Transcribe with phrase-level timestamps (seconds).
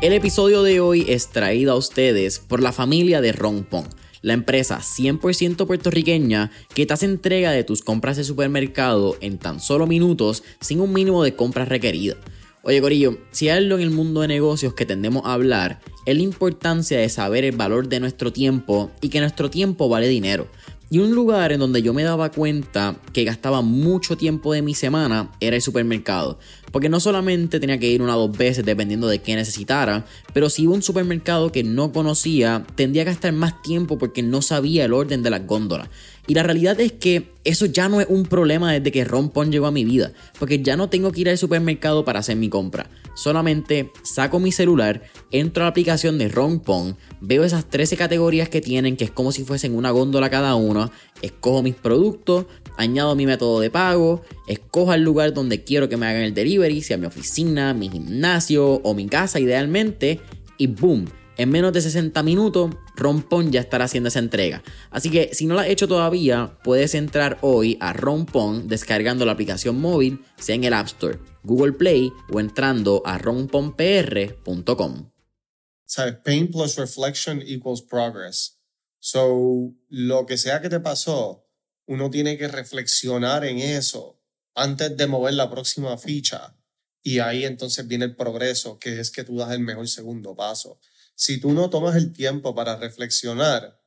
[0.00, 3.84] El episodio de hoy es traído a ustedes por la familia de Rompon,
[4.22, 9.58] la empresa 100% puertorriqueña que te hace entrega de tus compras de supermercado en tan
[9.58, 12.18] solo minutos sin un mínimo de compras requeridas.
[12.62, 16.16] Oye Corillo, si hay algo en el mundo de negocios que tendemos a hablar, es
[16.16, 20.48] la importancia de saber el valor de nuestro tiempo y que nuestro tiempo vale dinero.
[20.90, 24.74] Y un lugar en donde yo me daba cuenta que gastaba mucho tiempo de mi
[24.74, 26.38] semana era el supermercado.
[26.72, 30.48] Porque no solamente tenía que ir una o dos veces dependiendo de qué necesitara, pero
[30.48, 34.40] si iba a un supermercado que no conocía, tendría que gastar más tiempo porque no
[34.40, 35.90] sabía el orden de las góndolas.
[36.28, 39.66] Y la realidad es que eso ya no es un problema desde que Rompon llegó
[39.66, 42.90] a mi vida, porque ya no tengo que ir al supermercado para hacer mi compra.
[43.14, 48.60] Solamente saco mi celular, entro a la aplicación de Rompon, veo esas 13 categorías que
[48.60, 50.90] tienen, que es como si fuesen una góndola cada uno,
[51.22, 52.44] escojo mis productos,
[52.76, 56.82] añado mi método de pago, escojo el lugar donde quiero que me hagan el delivery,
[56.82, 60.20] sea mi oficina, mi gimnasio o mi casa idealmente,
[60.58, 61.06] y boom
[61.38, 64.62] en menos de 60 minutos, Rompon ya estará haciendo esa entrega.
[64.90, 69.32] Así que si no la has hecho todavía, puedes entrar hoy a Rompon descargando la
[69.32, 75.12] aplicación móvil, sea en el App Store, Google Play o entrando a romponpr.com.
[76.24, 78.58] Pain plus reflection equals progress.
[78.98, 81.46] So, lo que sea que te pasó,
[81.86, 84.20] uno tiene que reflexionar en eso
[84.56, 86.56] antes de mover la próxima ficha.
[87.00, 90.80] Y ahí entonces viene el progreso, que es que tú das el mejor segundo paso
[91.18, 93.82] si tú no tomas el tiempo para reflexionar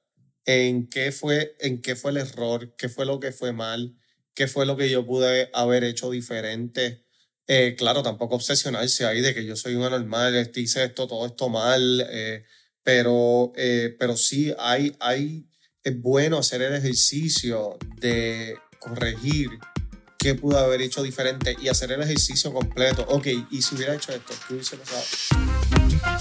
[0.45, 3.95] en qué fue, en qué fue el error, qué fue lo que fue mal,
[4.33, 7.05] qué fue lo que yo pude haber hecho diferente,
[7.47, 11.25] eh, claro, tampoco obsesionarse ahí de que yo soy un anormal, este, hice esto, todo
[11.25, 12.43] esto mal, eh,
[12.83, 15.47] pero, eh, pero sí hay, hay,
[15.85, 19.51] es bueno hacer el ejercicio de corregir
[20.19, 23.05] qué pude haber hecho diferente y hacer el ejercicio completo.
[23.07, 26.20] Ok, y si hubiera hecho esto, ¿qué hubiese pasado?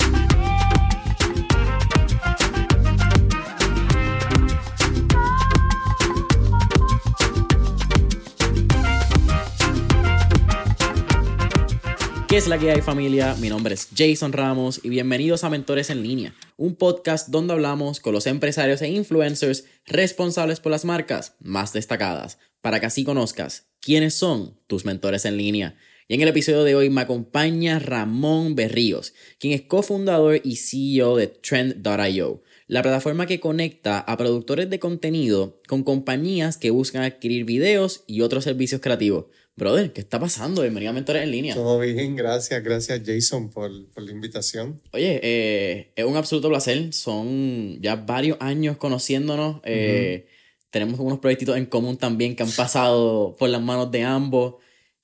[12.41, 13.35] Es la que hay familia?
[13.39, 18.01] Mi nombre es Jason Ramos y bienvenidos a Mentores en línea, un podcast donde hablamos
[18.01, 23.67] con los empresarios e influencers responsables por las marcas más destacadas, para que así conozcas
[23.83, 25.77] quiénes son tus mentores en línea.
[26.09, 31.17] Y en el episodio de hoy me acompaña Ramón Berríos, quien es cofundador y CEO
[31.17, 37.45] de Trend.io, la plataforma que conecta a productores de contenido con compañías que buscan adquirir
[37.45, 39.27] videos y otros servicios creativos.
[39.61, 40.63] Brother, ¿qué está pasando?
[40.63, 41.55] Bienvenido a Mentores en Línea.
[41.55, 44.81] Todo bien, gracias, gracias Jason por, por la invitación.
[44.95, 46.95] Oye, eh, es un absoluto placer.
[46.95, 49.61] Son ya varios años conociéndonos.
[49.65, 50.27] Eh,
[50.71, 54.55] tenemos unos proyectos en común también que han pasado por las manos de ambos.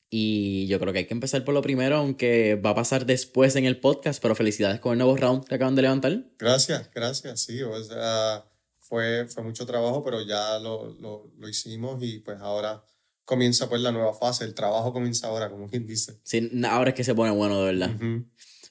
[0.08, 3.56] Y yo creo que hay que empezar por lo primero, aunque va a pasar después
[3.56, 6.24] en el podcast, pero felicidades con el nuevo round que acaban de levantar.
[6.38, 7.62] Gracias, gracias, sí.
[7.62, 8.46] O sea,
[8.78, 12.82] fue, fue mucho trabajo, pero ya lo, lo, lo hicimos y pues ahora
[13.26, 16.14] comienza pues la nueva fase, el trabajo comienza ahora, como quien dice.
[16.22, 17.90] Sí, ahora es que se pone bueno de verdad.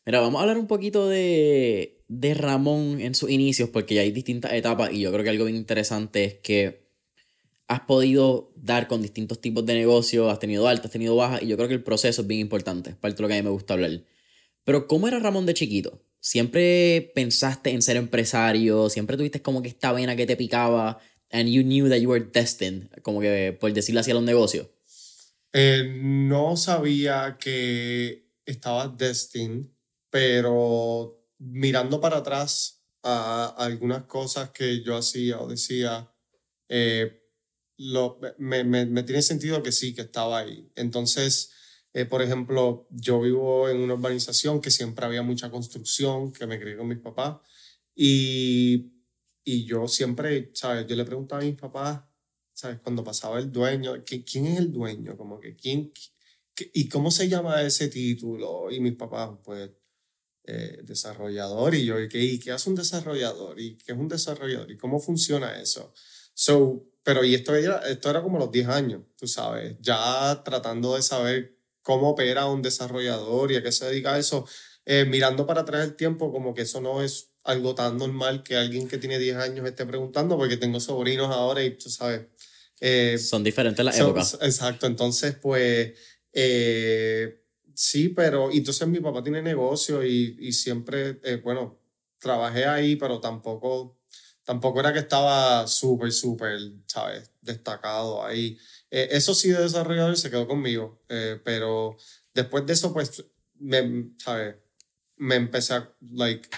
[0.05, 4.11] Mira, vamos a hablar un poquito de, de Ramón en sus inicios, porque ya hay
[4.11, 6.85] distintas etapas y yo creo que algo bien interesante es que
[7.67, 11.47] has podido dar con distintos tipos de negocios, has tenido altas, has tenido bajas, y
[11.47, 13.43] yo creo que el proceso es bien importante, es parte de lo que a mí
[13.43, 14.03] me gusta hablar.
[14.63, 16.01] Pero ¿cómo era Ramón de chiquito?
[16.19, 18.89] ¿Siempre pensaste en ser empresario?
[18.89, 20.99] ¿Siempre tuviste como que esta vena que te picaba?
[21.31, 24.67] And you knew that you were destined, como que por decirlo así, a los negocios?
[25.53, 29.67] Eh, no sabía que estaba destined,
[30.09, 36.11] pero mirando para atrás a, algunas cosas que yo hacía o decía,
[36.67, 37.21] eh,
[37.77, 40.69] lo, me, me, me, tiene sentido que sí, que estaba ahí.
[40.75, 41.51] Entonces,
[41.93, 46.59] eh, por ejemplo, yo vivo en una urbanización que siempre había mucha construcción, que me
[46.59, 47.37] crié con mis papás,
[47.95, 48.94] y
[49.45, 50.87] y yo siempre, ¿sabes?
[50.87, 52.01] Yo le preguntaba a mis papás,
[52.53, 52.79] ¿sabes?
[52.81, 55.15] Cuando pasaba el dueño, ¿quién es el dueño?
[55.15, 55.93] Como que, ¿quién?
[56.73, 58.71] ¿Y cómo se llama ese título?
[58.71, 59.69] Y mis papás, pues,
[60.45, 61.75] eh, desarrollador.
[61.75, 63.59] Y yo, ¿y qué, ¿y qué hace un desarrollador?
[63.59, 64.71] ¿Y qué es un desarrollador?
[64.71, 65.93] ¿Y cómo funciona eso?
[66.33, 70.95] So, pero y esto era, esto era como los 10 años, tú sabes, ya tratando
[70.95, 74.47] de saber cómo opera un desarrollador y a qué se dedica eso,
[74.85, 78.57] eh, mirando para atrás el tiempo, como que eso no es algo tan normal que
[78.57, 82.21] alguien que tiene 10 años esté preguntando, porque tengo sobrinos ahora y tú sabes.
[82.81, 84.37] Eh, son diferentes las épocas.
[84.41, 85.93] Exacto, entonces pues
[86.33, 87.43] eh,
[87.73, 91.79] sí, pero entonces mi papá tiene negocio y, y siempre, eh, bueno,
[92.19, 94.01] trabajé ahí, pero tampoco,
[94.43, 97.31] tampoco era que estaba súper, súper, ¿sabes?
[97.41, 98.57] Destacado ahí.
[98.89, 101.03] eso sí de desarrollador se quedó conmigo,
[101.43, 101.95] pero
[102.33, 103.23] después de eso pues
[103.59, 104.55] me, ¿sabes?
[105.17, 106.49] Me empecé a, like,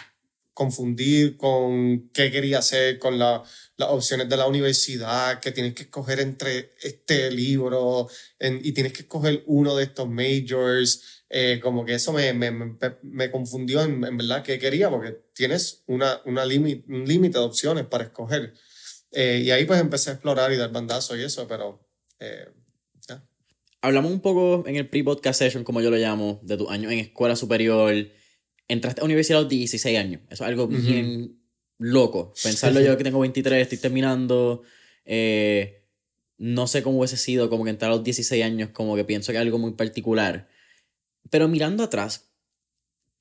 [0.58, 3.44] confundir con qué quería hacer, con la,
[3.76, 8.10] las opciones de la universidad, que tienes que escoger entre este libro
[8.40, 11.24] y tienes que escoger uno de estos majors.
[11.30, 12.50] Eh, como que eso me, me,
[13.04, 17.86] me, confundió en, en, verdad qué quería, porque tienes una, una un límite de opciones
[17.86, 18.56] para escoger.
[19.12, 21.86] Eh, y ahí pues empecé a explorar y dar bandazo y eso, pero
[22.20, 22.48] eh,
[23.80, 26.98] Hablamos un poco en el pre-podcast session, como yo lo llamo, de tu año en
[26.98, 27.94] escuela superior.
[28.68, 30.22] Entraste a la universidad a los 16 años.
[30.30, 31.40] Eso es algo bien
[31.78, 32.34] loco.
[32.44, 34.64] Pensarlo yo que tengo 23, estoy terminando.
[35.06, 35.84] Eh,
[36.38, 39.32] no sé cómo hubiese sido como que entrar a los 16 años, como que pienso
[39.32, 40.50] que es algo muy particular.
[41.30, 42.30] Pero mirando atrás,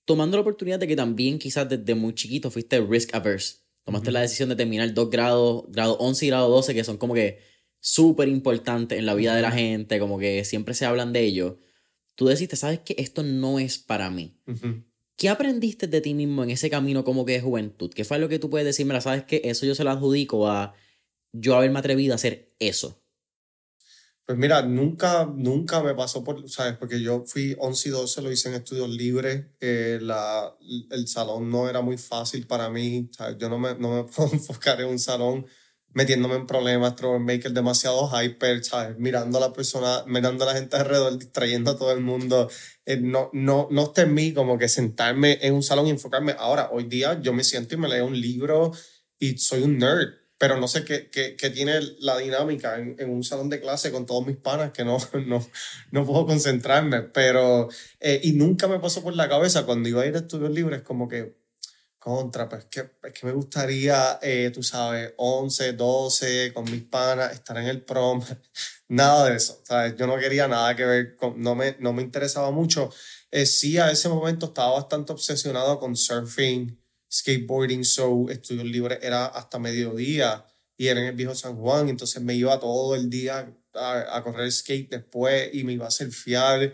[0.05, 3.59] tomando la oportunidad de que también quizás desde muy chiquito fuiste risk averse.
[3.85, 7.15] Tomaste la decisión de terminar dos grados, grado 11 y grado 12, que son como
[7.15, 7.39] que
[7.79, 11.61] súper importante en la vida de la gente, como que siempre se hablan de ello,
[12.17, 14.37] tú deciste, sabes que esto no es para mí.
[15.17, 17.91] ¿Qué aprendiste de ti mismo en ese camino como que de juventud?
[17.93, 19.01] ¿Qué fue lo que tú puedes decirme?
[19.01, 20.75] ¿Sabes que Eso yo se lo adjudico a
[21.33, 23.03] yo haberme atrevido a hacer eso.
[24.27, 26.77] Pues mira, nunca, nunca me pasó por, ¿sabes?
[26.77, 30.53] Porque yo fui 11 y 12, lo hice en estudios libres, eh, la,
[30.91, 33.37] el salón no era muy fácil para mí, ¿sabes?
[33.39, 34.31] Yo no me, no me puedo
[34.81, 35.47] en un salón
[35.97, 38.99] metiéndome en problemas, troublemaker, demasiado hyper, ¿sabes?
[38.99, 42.51] Mirando a la persona, mirando a la gente alrededor, distrayendo a todo el mundo.
[42.85, 46.37] Eh, no, no, no está en mí como que sentarme en un salón y enfocarme.
[46.39, 48.73] Ahora, hoy día yo me siento y me leo un libro
[49.19, 53.09] y soy un nerd, pero no sé qué, qué, qué tiene la dinámica en, en,
[53.09, 55.49] un salón de clase con todos mis panas que no, no,
[55.93, 57.05] no puedo concentrarme.
[57.05, 57.71] Pero,
[58.01, 60.83] eh, y nunca me pasó por la cabeza cuando iba a ir a estudios libres
[60.83, 61.46] como que
[62.07, 67.33] contra, pues que, es que me gustaría, eh, tú sabes, 11, 12, con mis panas,
[67.33, 68.23] estar en el prom,
[68.89, 69.97] nada de eso, ¿sabes?
[69.97, 72.91] Yo no quería nada que ver con, no me, no me interesaba mucho.
[73.33, 76.81] Eh, sí, a ese momento estaba bastante obsesionado con surfing,
[77.13, 82.23] skateboarding, so estudios libres era hasta mediodía y era en el viejo San Juan, entonces
[82.23, 86.73] me iba todo el día a, a correr skate después y me iba a surfear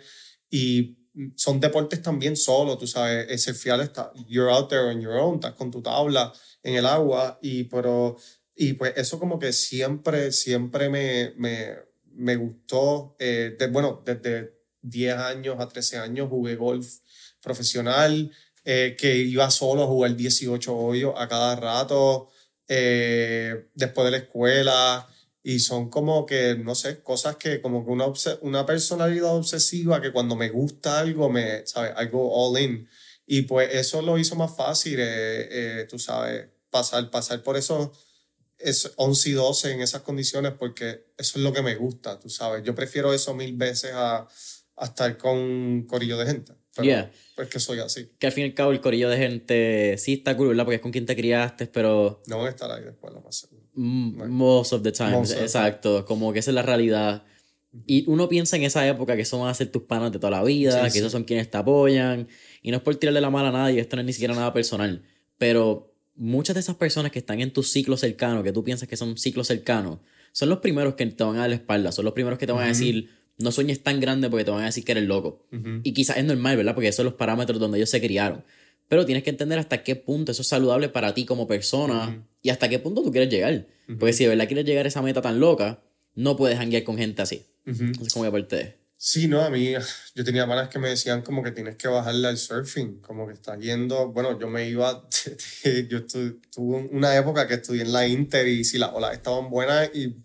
[0.51, 1.02] y
[1.37, 5.35] son deportes también solo, tú sabes, ese fiel está, you're out there on your own,
[5.37, 6.33] estás con tu tabla
[6.63, 8.17] en el agua, y, pero,
[8.55, 11.77] y pues eso como que siempre, siempre me, me,
[12.15, 16.99] me gustó, eh, bueno, desde 10 años a 13 años jugué golf
[17.43, 18.31] profesional,
[18.65, 22.31] eh, que iba solo a jugar 18 hoyos a cada rato,
[22.69, 25.09] eh, después de la escuela,
[25.43, 28.07] y son como que, no sé, cosas que como que una,
[28.43, 31.93] una personalidad obsesiva que cuando me gusta algo, me, ¿sabes?
[31.97, 32.89] Algo all in.
[33.27, 37.93] Y pues eso lo hizo más fácil, eh, eh, tú sabes, pasar, pasar por eso
[38.59, 42.29] es 11 y 12 en esas condiciones porque eso es lo que me gusta, tú
[42.29, 42.63] sabes.
[42.63, 44.29] Yo prefiero eso mil veces a,
[44.77, 46.53] a estar con un corillo de gente.
[46.75, 48.11] Pero, Pues que soy así.
[48.19, 50.65] Que al fin y al cabo el corillo de gente sí está cool, ¿verdad?
[50.65, 52.23] Porque es con quien te criaste, pero...
[52.27, 53.49] No van a estar ahí después, lo más.
[53.75, 56.05] Most of the time, exacto.
[56.05, 57.25] Como que esa es la realidad.
[57.87, 60.31] Y uno piensa en esa época que son van a ser tus panas de toda
[60.31, 62.29] la vida, que esos son quienes te apoyan.
[62.61, 64.53] Y no es por tirarle la mala a nadie, esto no es ni siquiera nada
[64.53, 65.03] personal.
[65.39, 68.97] Pero muchas de esas personas que están en tu ciclo cercano, que tú piensas que
[68.97, 69.99] son ciclos cercanos,
[70.33, 72.53] son los primeros que te van a dar la espalda, son los primeros que te
[72.53, 75.47] van a decir, no sueñes tan grande porque te van a decir que eres loco.
[75.83, 76.75] Y quizás es normal, ¿verdad?
[76.75, 78.45] Porque esos son los parámetros donde ellos se criaron.
[78.89, 82.51] Pero tienes que entender hasta qué punto eso es saludable para ti como persona y
[82.51, 83.67] hasta qué punto tú quieres llegar.
[83.99, 85.83] Porque si de verdad quieres llegar a esa meta tan loca,
[86.15, 87.47] no puedes hanguear con gente así.
[87.65, 89.75] Entonces, como que aparte Sí, no, a mí,
[90.15, 93.33] yo tenía malas que me decían como que tienes que bajarle al surfing, como que
[93.33, 95.09] estás yendo, bueno, yo me iba,
[95.89, 99.91] yo tuve una época que estudié en la Inter y si las olas estaban buenas
[99.93, 100.23] y,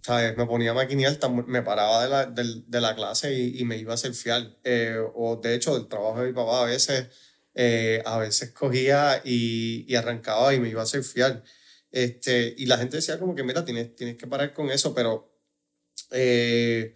[0.00, 0.36] ¿sabes?
[0.36, 1.18] Me ponía maquinial,
[1.48, 4.56] me paraba de la, de, la clase y, y, me iba a surfear.
[4.62, 7.08] Eh, o de hecho, del trabajo de mi papá a veces
[7.60, 11.42] eh, a veces cogía y, y, arrancaba y me iba a surfear.
[11.90, 15.34] Este, y la gente decía como que, mira, tienes, tienes que parar con eso, pero
[16.12, 16.94] eh,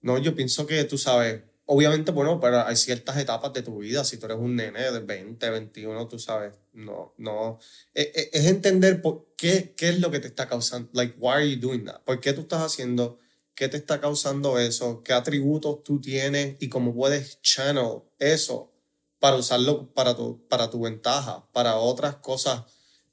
[0.00, 4.02] no, yo pienso que tú sabes, obviamente, bueno, pero hay ciertas etapas de tu vida,
[4.02, 7.60] si tú eres un nene de 20, 21, tú sabes, no, no,
[7.94, 11.34] es, e, es entender por qué, qué es lo que te está causando, like, why
[11.34, 12.00] are you doing that?
[12.02, 13.20] ¿Por qué tú estás haciendo?
[13.54, 15.04] ¿Qué te está causando eso?
[15.04, 18.69] ¿Qué atributos tú tienes y cómo puedes channel eso
[19.20, 22.62] para usarlo para tu, para tu ventaja, para otras cosas.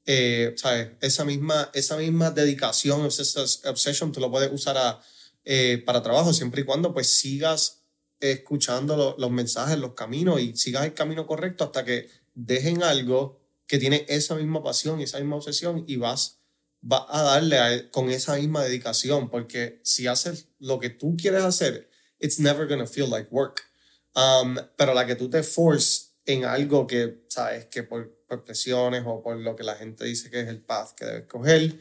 [0.06, 0.92] Eh, ¿sabes?
[1.02, 5.02] Esa misma, esa misma dedicación, obsession, tú lo puedes usar a,
[5.44, 7.84] eh, para trabajo siempre y cuando pues sigas
[8.22, 13.78] escuchando los mensajes, los caminos y sigas el camino correcto hasta que dejen algo que
[13.78, 16.40] tiene esa misma pasión y esa misma obsesión y vas,
[16.80, 21.90] vas a darle con esa misma dedicación porque si haces lo que tú quieres hacer,
[22.20, 23.67] it's never to feel like work.
[24.18, 29.04] Um, pero la que tú te forces en algo que, sabes, que por, por, presiones
[29.06, 31.80] o por lo que la gente dice que es el path que debes coger,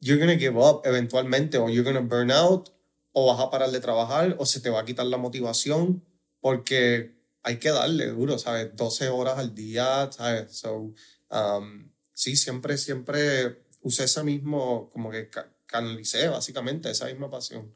[0.00, 2.70] you're gonna give up eventualmente o you're gonna burn out
[3.12, 6.04] o vas a parar de trabajar o se te va a quitar la motivación
[6.40, 7.14] porque
[7.44, 8.74] hay que darle duro, ¿sabes?
[8.74, 10.52] 12 horas al día, ¿sabes?
[10.56, 10.92] So,
[11.30, 15.30] um, sí, siempre, siempre usé ese mismo, como que
[15.66, 17.72] canalicé básicamente esa misma pasión.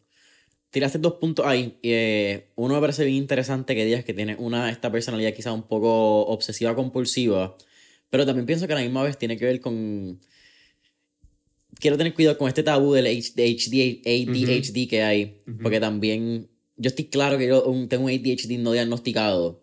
[0.77, 1.79] Tiraste dos puntos ahí.
[1.83, 5.63] Eh, uno me parece bien interesante que digas que tiene una, esta personalidad quizá un
[5.63, 7.57] poco obsesiva compulsiva,
[8.11, 10.21] pero también pienso que a la misma vez tiene que ver con...
[11.81, 17.07] Quiero tener cuidado con este tabú del HD, ADHD que hay, porque también yo estoy
[17.07, 19.63] claro que yo tengo un ADHD no diagnosticado,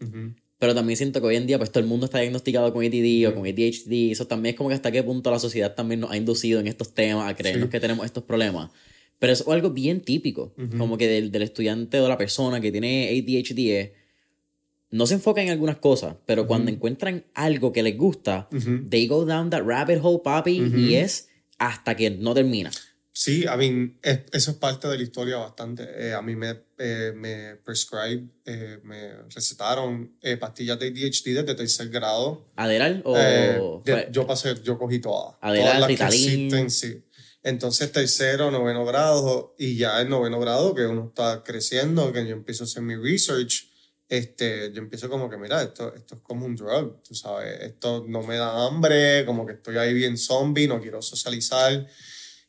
[0.58, 3.28] pero también siento que hoy en día pues todo el mundo está diagnosticado con ADD
[3.28, 6.10] o con ADHD, eso también es como que hasta qué punto la sociedad también nos
[6.10, 8.72] ha inducido en estos temas a creernos que tenemos estos problemas.
[9.24, 13.08] Pero es algo bien típico, como que del, del, estudiante o la persona que tiene
[13.08, 13.94] ADHD
[14.92, 18.50] no se enfoca en algunas cosas, pero cuando encuentran algo que les gusta,
[18.90, 22.70] they go down that rabbit hole, papi, y es hasta que no termina.
[23.14, 25.88] Sí, I mean, eso es parte de la historia bastante.
[25.96, 31.88] Eh, a mí me, eh, me prescribe, eh, me recetaron pastillas de ADHD desde tercer
[31.88, 32.46] grado.
[32.58, 33.82] ¿Aderal o...?
[34.12, 35.36] yo pasé, yo cogí todas.
[35.40, 37.04] ¿Aderal, todas las que existen, sí.
[37.44, 42.34] Entonces, tercero, noveno grado, y ya en noveno grado, que uno está creciendo, que yo
[42.34, 43.70] empiezo a hacer mi research,
[44.08, 48.06] este, yo empiezo como que, mira, esto, esto es como un drug, tú sabes, esto
[48.08, 51.86] no me da hambre, como que estoy ahí bien zombie, no quiero socializar.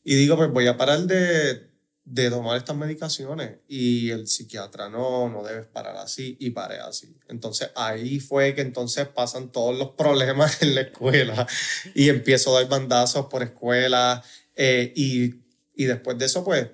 [0.04, 1.70] Y digo, pues voy a parar de,
[2.04, 3.58] de tomar estas medicaciones.
[3.66, 7.16] Y el psiquiatra, no, no debes parar así, y paré así.
[7.28, 11.48] Entonces ahí fue que entonces pasan todos los problemas en la escuela,
[11.94, 14.22] y empiezo a dar bandazos por escuela
[14.56, 15.34] eh, y,
[15.74, 16.68] y, después de eso, pues,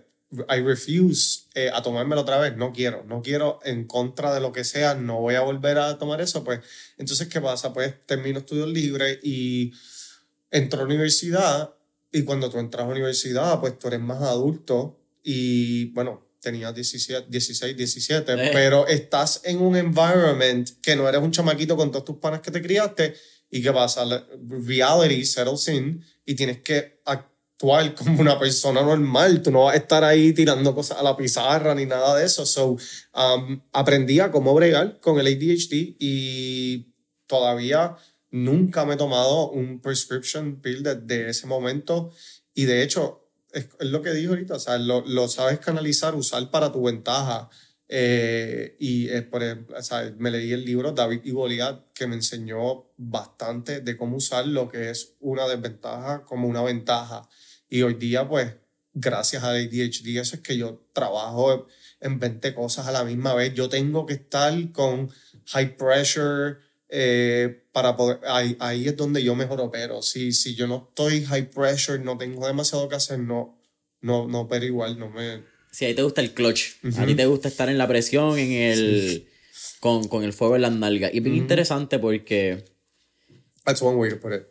[0.48, 2.56] I refuse eh, a tomármelo otra vez.
[2.56, 5.98] No quiero, no quiero en contra de lo que sea, no voy a volver a
[5.98, 6.44] tomar eso.
[6.44, 6.60] Pues,
[6.98, 7.72] entonces, ¿qué pasa?
[7.72, 9.72] Pues termino estudios libres y
[10.50, 11.74] entro a universidad.
[12.12, 17.26] Y cuando tú entras a universidad, pues tú eres más adulto y, bueno, tenías 17,
[17.28, 22.16] 16, 17, pero estás en un environment que no eres un chamaquito con todos tus
[22.16, 23.14] panas que te criaste.
[23.50, 24.04] ¿Y qué pasa?
[24.48, 27.00] reality settles in y tienes que
[27.60, 29.42] actuar como una persona normal.
[29.42, 32.46] Tú no vas a estar ahí tirando cosas a la pizarra ni nada de eso.
[32.46, 32.76] So,
[33.14, 36.94] um, aprendí a cómo bregar con el ADHD y
[37.26, 37.96] todavía
[38.30, 42.12] nunca me he tomado un prescription pill desde ese momento.
[42.54, 46.50] Y de hecho, es, lo que dije ahorita, o sea, lo, lo, sabes canalizar, usar
[46.50, 47.50] para tu ventaja.
[47.92, 52.14] Eh, y por ejemplo, o sea, me leí el libro David y Goliat que me
[52.14, 57.28] enseñó bastante de cómo usar lo que es una desventaja como una ventaja.
[57.70, 58.52] Y hoy día, pues,
[58.92, 61.68] gracias a ADHD, eso es que yo trabajo
[62.00, 63.54] en 20 cosas a la misma vez.
[63.54, 65.08] Yo tengo que estar con
[65.46, 66.58] high pressure
[66.88, 68.18] eh, para poder...
[68.26, 70.02] Ahí, ahí, es donde yo mejor opero.
[70.02, 73.56] Si, si yo no estoy high pressure, no tengo demasiado que hacer, no,
[74.00, 75.44] no, no pero igual, no me...
[75.70, 78.36] Si a ti te gusta el clutch, a ti te gusta estar en la presión,
[78.36, 79.28] en el...
[79.78, 81.14] Con, con, el fuego en las nalgas.
[81.14, 82.64] Y es bien interesante porque...
[83.64, 84.49] That's one way to put it.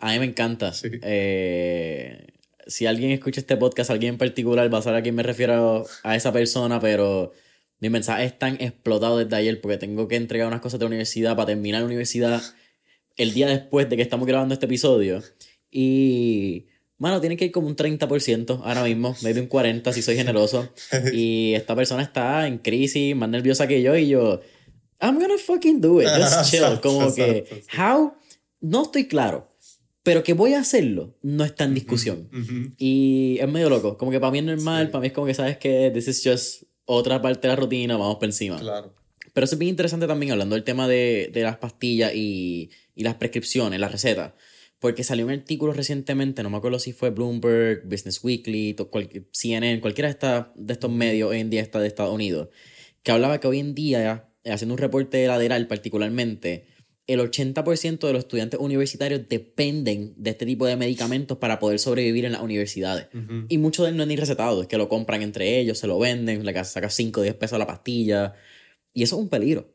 [0.00, 0.72] A mí me encanta.
[0.82, 2.26] Eh,
[2.66, 5.86] si alguien escucha este podcast, alguien en particular, va a saber a quién me refiero
[6.02, 7.32] a esa persona, pero
[7.80, 11.36] mis mensajes están explotados desde ayer porque tengo que entregar unas cosas de la universidad
[11.36, 12.42] para terminar la universidad
[13.16, 15.22] el día después de que estamos grabando este episodio.
[15.70, 16.66] Y,
[16.98, 20.68] mano, tiene que ir como un 30% ahora mismo, maybe un 40% si soy generoso.
[21.12, 24.40] Y esta persona está en crisis, más nerviosa que yo, y yo,
[25.00, 26.80] I'm gonna fucking do it, just chill.
[26.82, 28.14] Como que, how?
[28.60, 29.48] No estoy claro
[30.08, 32.30] pero que voy a hacerlo no está en discusión.
[32.78, 33.98] Y es medio loco.
[33.98, 36.22] Como que para mí es normal, para mí es como que sabes que this is
[36.24, 38.58] just otra parte de la rutina, vamos por encima.
[38.58, 38.94] Claro.
[39.34, 43.02] Pero eso es bien interesante también hablando del tema de, de las pastillas y, y,
[43.02, 44.32] las prescripciones, las recetas.
[44.78, 48.76] Porque salió un artículo recientemente, no me acuerdo si fue Bloomberg, Business Weekly,
[49.30, 52.48] CNN, cualquiera de, esta, de estos medios hoy en día está de Estados Unidos,
[53.02, 56.64] que hablaba que hoy en día, haciendo un reporte lateral particularmente,
[57.08, 62.26] el 80% de los estudiantes universitarios dependen de este tipo de medicamentos para poder sobrevivir
[62.26, 63.06] en las universidades.
[63.48, 65.86] Y muchos de ellos no es ni recetado, es que lo compran entre ellos, se
[65.86, 68.34] lo venden, le saca 5 o 10 pesos a la pastilla.
[68.92, 69.72] Y eso es un peligro.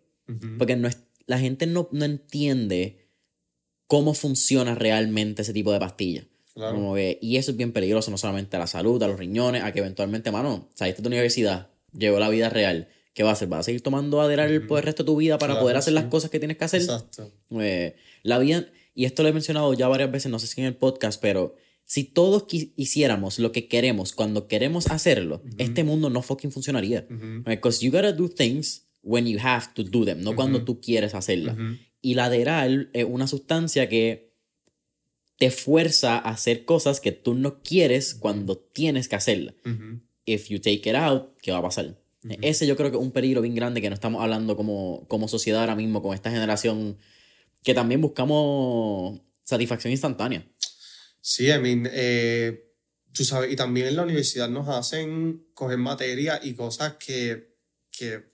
[0.60, 3.00] Porque no es, la gente no, no, entiende
[3.88, 6.28] cómo funciona realmente ese tipo de pastillas.
[7.20, 9.80] y eso es bien peligroso, no solamente a la salud, a los riñones, a que
[9.80, 13.48] eventualmente, mano, saliste de tu universidad, llegó la vida real ¿qué va a hacer?
[13.48, 16.06] ¿Vas a seguir tomando Adderall por el resto de tu vida para poder hacer las
[16.06, 16.82] cosas que tienes que hacer?
[16.82, 17.32] Exacto.
[17.60, 20.68] Eh, la vida, y esto lo he mencionado ya varias veces, no sé si en
[20.68, 21.56] el podcast, pero
[21.86, 27.06] si todos hiciéramos lo que queremos cuando queremos hacerlo, este mundo no fucking funcionaría.
[27.46, 31.14] Because you gotta do things when you have to do them, no cuando tú quieres
[31.14, 31.58] hacerla.
[32.02, 34.34] Y la Adderall es una sustancia que
[35.38, 39.54] te fuerza a hacer cosas que tú no quieres cuando tienes que hacerla.
[40.26, 42.03] If you take it out, ¿qué va a pasar?
[42.42, 45.28] Ese yo creo que es un peligro bien grande que no estamos hablando como, como
[45.28, 46.98] sociedad ahora mismo con esta generación
[47.64, 50.46] que también buscamos satisfacción instantánea.
[51.20, 52.74] Sí, I mean, eh,
[53.14, 57.56] tú sabes, y también en la universidad nos hacen coger materia y cosas que,
[57.92, 58.32] que,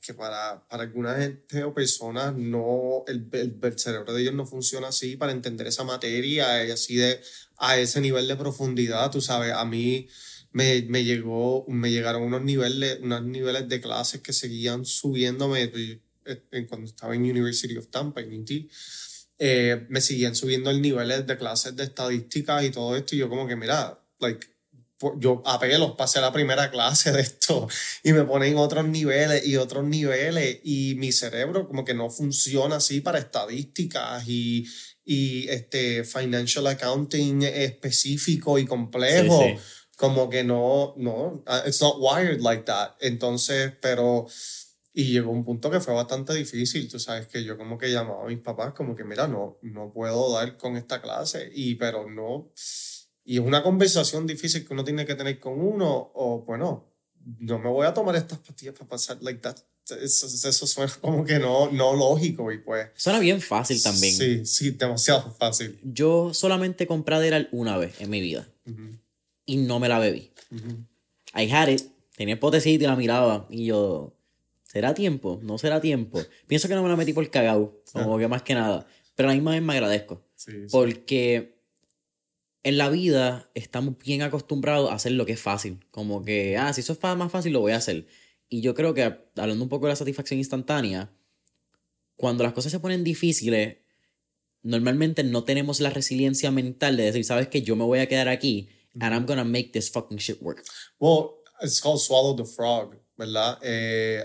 [0.00, 4.88] que para, para alguna gente o personas no, el, el, cerebro de ellos no funciona
[4.88, 7.20] así para entender esa materia y así de,
[7.56, 10.08] a ese nivel de profundidad, tú sabes, a mí
[10.52, 16.66] me, me, llegó, me llegaron unos niveles, unos niveles de clases que seguían subiéndome eh,
[16.68, 18.50] cuando estaba en University of Tampa, en UT,
[19.38, 23.28] eh, me seguían subiendo el nivel de clases de estadísticas y todo esto, y yo
[23.28, 24.46] como que, mira, like,
[25.18, 27.68] yo apelos, pasé la primera clase de esto
[28.02, 32.76] y me ponen otros niveles y otros niveles y mi cerebro como que no funciona
[32.76, 34.66] así para estadísticas y,
[35.04, 39.44] y este financial accounting específico y complejo.
[39.98, 42.94] Como que no, no, uh, it's not wired like that.
[43.00, 44.28] Entonces, pero
[44.92, 48.24] y llegó un punto que fue bastante difícil, tú sabes que yo como que llamaba
[48.24, 52.10] a mis papás como que mira, no, no puedo dar con esta clase, y pero
[52.10, 52.52] no,
[53.24, 56.92] y es una conversación difícil que uno tiene que tener con uno, o bueno,
[57.38, 59.56] no me voy a tomar estas pastillas para pasar like that.
[60.02, 62.88] Eso, eso suena como que no, no lógico y pues...
[62.94, 64.14] Suena bien fácil también.
[64.14, 65.78] Sí, sí, demasiado fácil.
[65.82, 68.48] Yo solamente compré Adderall una vez en mi vida
[69.48, 70.30] y no me la bebí.
[71.34, 71.82] I had it,
[72.16, 74.14] tenía el potecito y la miraba y yo
[74.68, 75.40] ¿Será tiempo?
[75.42, 76.20] ¿No será tiempo?
[76.46, 78.18] Pienso que no me la metí por cagao, como ah.
[78.18, 78.86] que más que nada.
[79.14, 80.22] Pero a la misma vez me agradezco.
[80.70, 81.58] Porque
[82.62, 85.80] en la vida estamos bien acostumbrados a hacer lo que es fácil.
[85.90, 88.06] Como que, ah, si eso es más fácil, lo voy a hacer.
[88.50, 89.02] Y yo creo que,
[89.36, 91.10] hablando un poco de la satisfacción instantánea,
[92.16, 93.78] cuando las cosas se ponen difíciles,
[94.62, 98.28] normalmente no tenemos la resiliencia mental de decir, sabes que yo me voy a quedar
[98.28, 98.68] aquí
[99.00, 100.64] and I'm gonna make this fucking shit work.
[100.98, 102.96] Well, it's called swallow the frog.
[103.18, 103.58] ¿verdad?
[103.62, 104.24] Eh,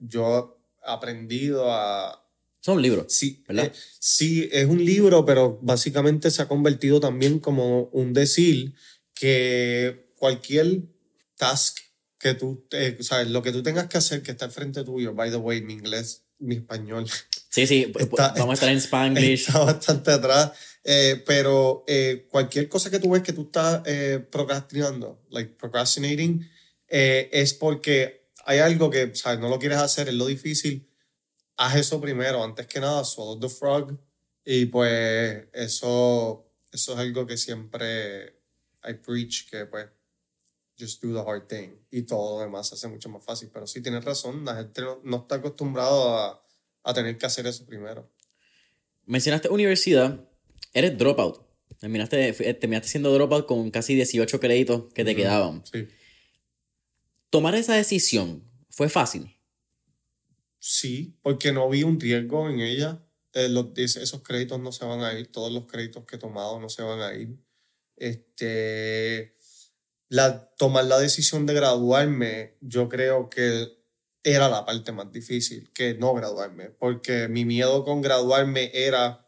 [0.00, 2.24] yo he aprendido a...
[2.60, 3.66] Son un libro, sí, ¿verdad?
[3.66, 8.74] Eh, sí, es un libro, pero básicamente se ha convertido también como un decir
[9.14, 10.82] que cualquier
[11.36, 11.78] task
[12.18, 15.14] que tú, eh, o lo que tú tengas que hacer que está al frente tuyo,
[15.14, 17.06] by the way, mi inglés, mi español.
[17.48, 19.48] Sí, sí, vamos a estar en Spanglish.
[19.48, 20.52] Está bastante atrás,
[20.84, 21.84] eh, pero
[22.28, 23.82] cualquier cosa que tú ves que tú estás
[24.30, 26.48] procrastinando, like procrastinating,
[26.88, 29.38] eh, es porque hay algo que, ¿sabes?
[29.40, 30.88] No lo quieres hacer, es lo difícil.
[31.56, 33.98] Haz eso primero, antes que nada, swallow the frog.
[34.44, 38.40] Y pues eso, eso es algo que siempre
[38.88, 39.86] I preach, que pues
[40.78, 41.70] just do the hard thing.
[41.90, 43.50] Y todo lo demás se hace mucho más fácil.
[43.52, 46.42] Pero sí tienes razón, la gente no, está acostumbrado a,
[46.82, 48.10] a tener que hacer eso primero.
[49.06, 50.28] Mencionaste universidad,
[50.72, 51.46] eres dropout.
[51.78, 55.62] Terminaste, terminaste siendo dropout con casi 18 créditos que te quedaban.
[55.70, 55.86] Sí.
[57.30, 59.36] ¿Tomar esa decisión fue fácil?
[60.58, 63.04] Sí, porque no vi un riesgo en ella.
[63.32, 66.58] Eh, los, esos créditos no se van a ir, todos los créditos que he tomado
[66.58, 67.38] no se van a ir.
[67.96, 69.36] Este,
[70.08, 73.78] la, tomar la decisión de graduarme, yo creo que
[74.22, 79.26] era la parte más difícil que no graduarme, porque mi miedo con graduarme era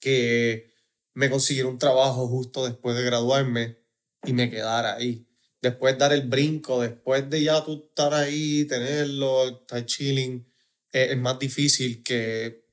[0.00, 0.72] que
[1.14, 3.78] me consiguiera un trabajo justo después de graduarme
[4.24, 5.26] y me quedara ahí.
[5.60, 10.48] Después dar el brinco, después de ya estar ahí, tenerlo, estar chilling,
[10.92, 12.64] eh, es más difícil que,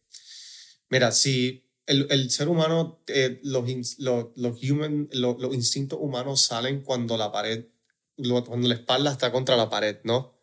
[0.89, 3.65] mira, si el, el ser humano, eh, los,
[3.99, 7.65] los, human, los, instintos humanos salen cuando la pared,
[8.15, 10.33] cuando la espalda está contra la pared, ¿no?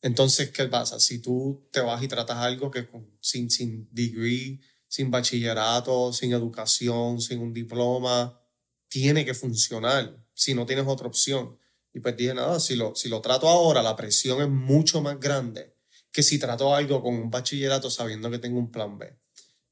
[0.00, 1.00] Entonces, ¿qué pasa?
[1.00, 2.86] Si tú te vas y tratas algo que
[3.20, 8.40] sin, sin degree, sin bachillerato, sin educación, sin un diploma,
[8.88, 11.58] tiene que funcionar si no tienes otra opción.
[11.92, 15.18] Y pues dije, nada, si lo, si lo trato ahora, la presión es mucho más
[15.18, 15.74] grande
[16.12, 19.18] que si trato algo con un bachillerato sabiendo que tengo un plan B.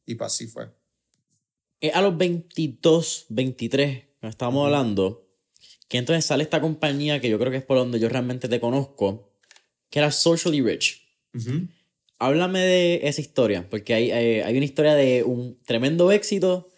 [0.04, 0.70] Y pues así fue.
[1.86, 5.28] Eh, a los 22, 23, estábamos hablando,
[5.86, 8.58] que entonces sale esta compañía que yo creo que es por donde yo realmente te
[8.58, 9.30] conozco,
[9.88, 11.06] que era Socially Rich.
[12.18, 16.70] Háblame de esa historia, porque hay, hay, hay, una historia de un tremendo éxito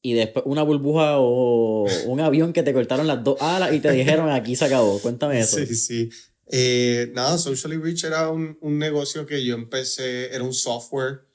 [0.00, 3.92] y después una burbuja o un avión que te cortaron las dos alas y te
[3.92, 4.98] dijeron aquí se acabó.
[5.00, 5.58] Cuéntame eso.
[5.58, 6.10] Sí, sí.
[6.50, 11.27] Eh, nada, Socially Rich era un, un, negocio que yo empecé, era un software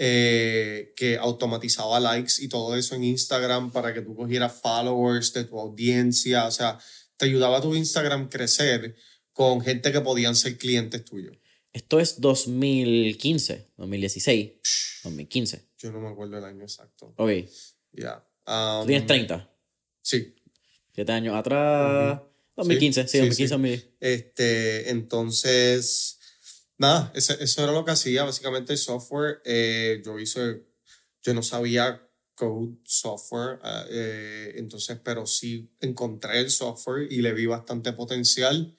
[0.00, 5.42] eh, que automatizaba likes y todo eso en Instagram para que tú cogieras followers de
[5.42, 6.78] tu audiencia, o sea,
[7.16, 8.94] te ayudaba a tu Instagram crecer
[9.32, 11.36] con gente que podían ser clientes tuyos.
[11.72, 14.52] Esto es 2015, 2016,
[15.02, 15.68] 2015.
[15.78, 17.12] Yo no me acuerdo el año exacto.
[17.16, 17.30] Ok.
[17.92, 18.24] Ya.
[18.44, 19.50] ¿Tú tienes Um, 30?
[20.00, 20.34] Sí.
[20.94, 22.20] Siete años atrás.
[22.56, 23.50] 2015, sí, Sí, 2015, sí.
[23.50, 23.96] 2015.
[24.00, 26.17] Este, entonces,
[26.78, 29.40] nada, ese- eso era lo que hacía, básicamente el software.
[29.44, 30.64] eh, yo hice,
[31.22, 32.02] yo no sabía
[32.34, 38.76] code software, ah, eh, entonces, pero sí encontré el software y le vi bastante potencial.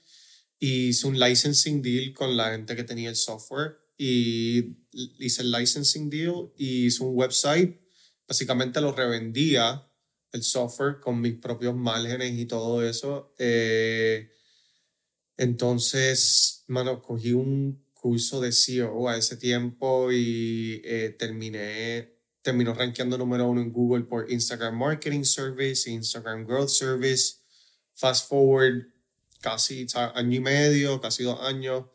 [0.60, 4.78] Hice un licensing deal con la gente que tenía el software y
[5.20, 7.80] hice el licensing deal y hice un website.
[8.28, 9.88] Básicamente lo revendía
[10.32, 13.34] el software con mis propios márgenes y todo eso.
[13.40, 14.30] Eh,
[15.38, 23.18] entonces, mano, cogí un curso de SEO a ese tiempo y eh, terminé, terminó rankeando
[23.18, 27.36] número uno en Google por Instagram Marketing Service, Instagram Growth Service.
[27.94, 28.88] Fast forward,
[29.42, 29.86] casi
[30.16, 31.86] año y medio, casi dos años,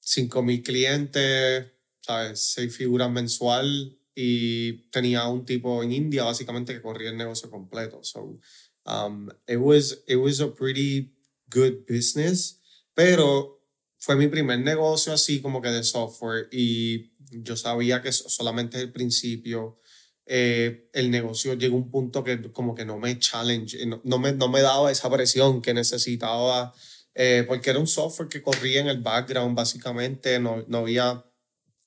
[0.00, 1.66] 5 mil clientes,
[2.00, 2.40] ¿sabes?
[2.40, 8.02] Seis figuras mensual y tenía un tipo en India básicamente que corría el negocio completo.
[8.02, 8.38] So,
[8.86, 11.14] um, it was, it was a pretty
[11.50, 12.62] good business,
[12.94, 13.55] pero
[13.98, 18.80] fue mi primer negocio así como que de software y yo sabía que so- solamente
[18.80, 19.80] el principio.
[20.28, 24.18] Eh, el negocio llegó a un punto que como que no me challenge, no, no
[24.18, 26.74] me, no me daba esa presión que necesitaba,
[27.14, 31.24] eh, porque era un software que corría en el background básicamente, no, no había,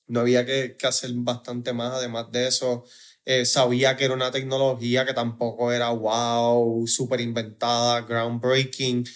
[0.06, 2.84] no había que, que hacer bastante más además de eso.
[3.24, 9.06] Eh, sabía que era una tecnología que tampoco era wow, súper inventada, groundbreaking.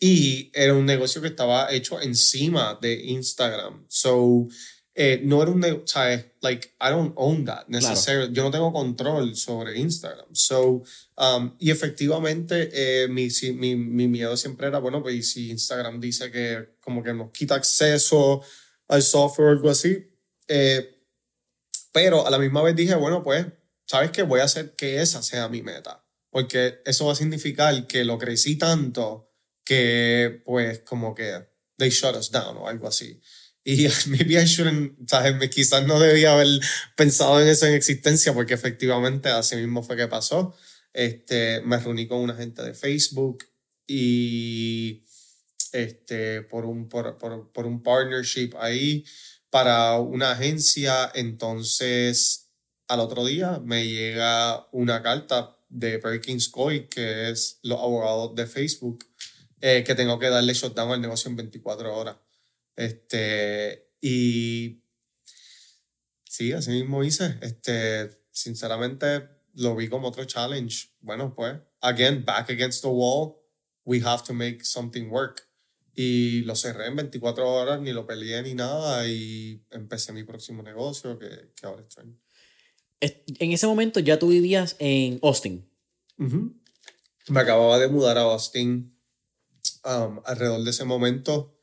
[0.00, 3.84] Y era un negocio que estaba hecho encima de Instagram.
[3.88, 4.46] So,
[4.94, 6.00] eh, no era un negocio.
[6.40, 8.32] Like, I don't own that necessarily.
[8.32, 10.26] Yo no tengo control sobre Instagram.
[10.34, 10.82] So,
[11.16, 16.00] um, y efectivamente, eh, mi, si- mi, mi miedo siempre era, bueno, pues si Instagram
[16.00, 18.42] dice que como que nos quita acceso
[18.88, 19.98] al software o algo así.
[20.46, 20.94] Eh,
[21.92, 23.46] pero a la misma vez dije, bueno, pues,
[23.86, 24.22] ¿sabes qué?
[24.22, 26.04] Voy a hacer que esa sea mi meta.
[26.30, 29.27] Porque eso va a significar que lo crecí tanto
[29.68, 33.20] que, pues, como que they shut us down o algo así.
[33.62, 35.50] Y maybe I shouldn't, ¿sabes?
[35.50, 36.58] Quizás no debía haber
[36.96, 40.56] pensado en eso en existencia porque efectivamente así mismo fue que pasó.
[40.94, 43.44] Este, me reuní con una gente de Facebook
[43.86, 45.04] y
[45.72, 49.04] este, por, un, por, por, por un partnership ahí
[49.50, 51.12] para una agencia.
[51.14, 52.48] Entonces,
[52.86, 58.46] al otro día me llega una carta de Perkins Coy, que es los abogados de
[58.46, 59.04] Facebook,
[59.60, 62.16] eh, que tengo que darle shutdown al negocio en 24 horas.
[62.76, 64.82] Este, y
[66.24, 67.36] sí, así mismo hice.
[67.42, 70.88] Este, sinceramente, lo vi como otro challenge.
[71.00, 73.36] Bueno, pues, again, back against the wall,
[73.84, 75.46] we have to make something work.
[75.94, 80.62] Y lo cerré en 24 horas, ni lo peleé ni nada, y empecé mi próximo
[80.62, 82.16] negocio, que, que ahora estoy.
[83.00, 85.68] Es- En ese momento ya tú vivías en Austin.
[86.18, 86.54] Ujú.
[87.28, 88.96] Me acababa de mudar a Austin
[89.88, 91.54] um, alrededor de ese momento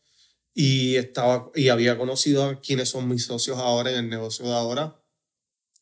[0.53, 4.53] y, estaba, y había conocido a quienes son mis socios ahora en el negocio de
[4.53, 5.03] ahora,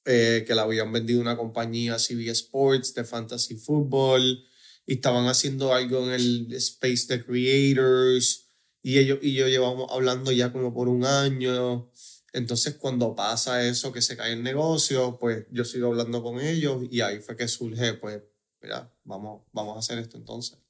[0.06, 4.43] eh, que le habían vendido una compañía CB Sports de fantasy football
[4.86, 8.49] y estaban haciendo algo en el space de creators
[8.82, 11.89] y ellos y yo llevamos hablando ya como por un año.
[12.34, 16.84] Entonces cuando pasa eso, que se cae el negocio, pues yo sigo hablando con ellos
[16.91, 18.21] y ahí fue que surge, pues,
[18.62, 20.62] mira, vamos, vamos a hacer esto entonces.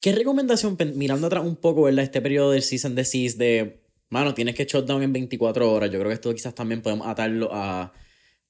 [0.00, 2.04] ¿Qué recomendación, mirando atrás un poco, ¿verdad?
[2.04, 5.90] Este periodo del season de Seas de, mano, tienes que shutdown en 24 horas.
[5.90, 7.92] Yo creo que esto quizás también podemos atarlo a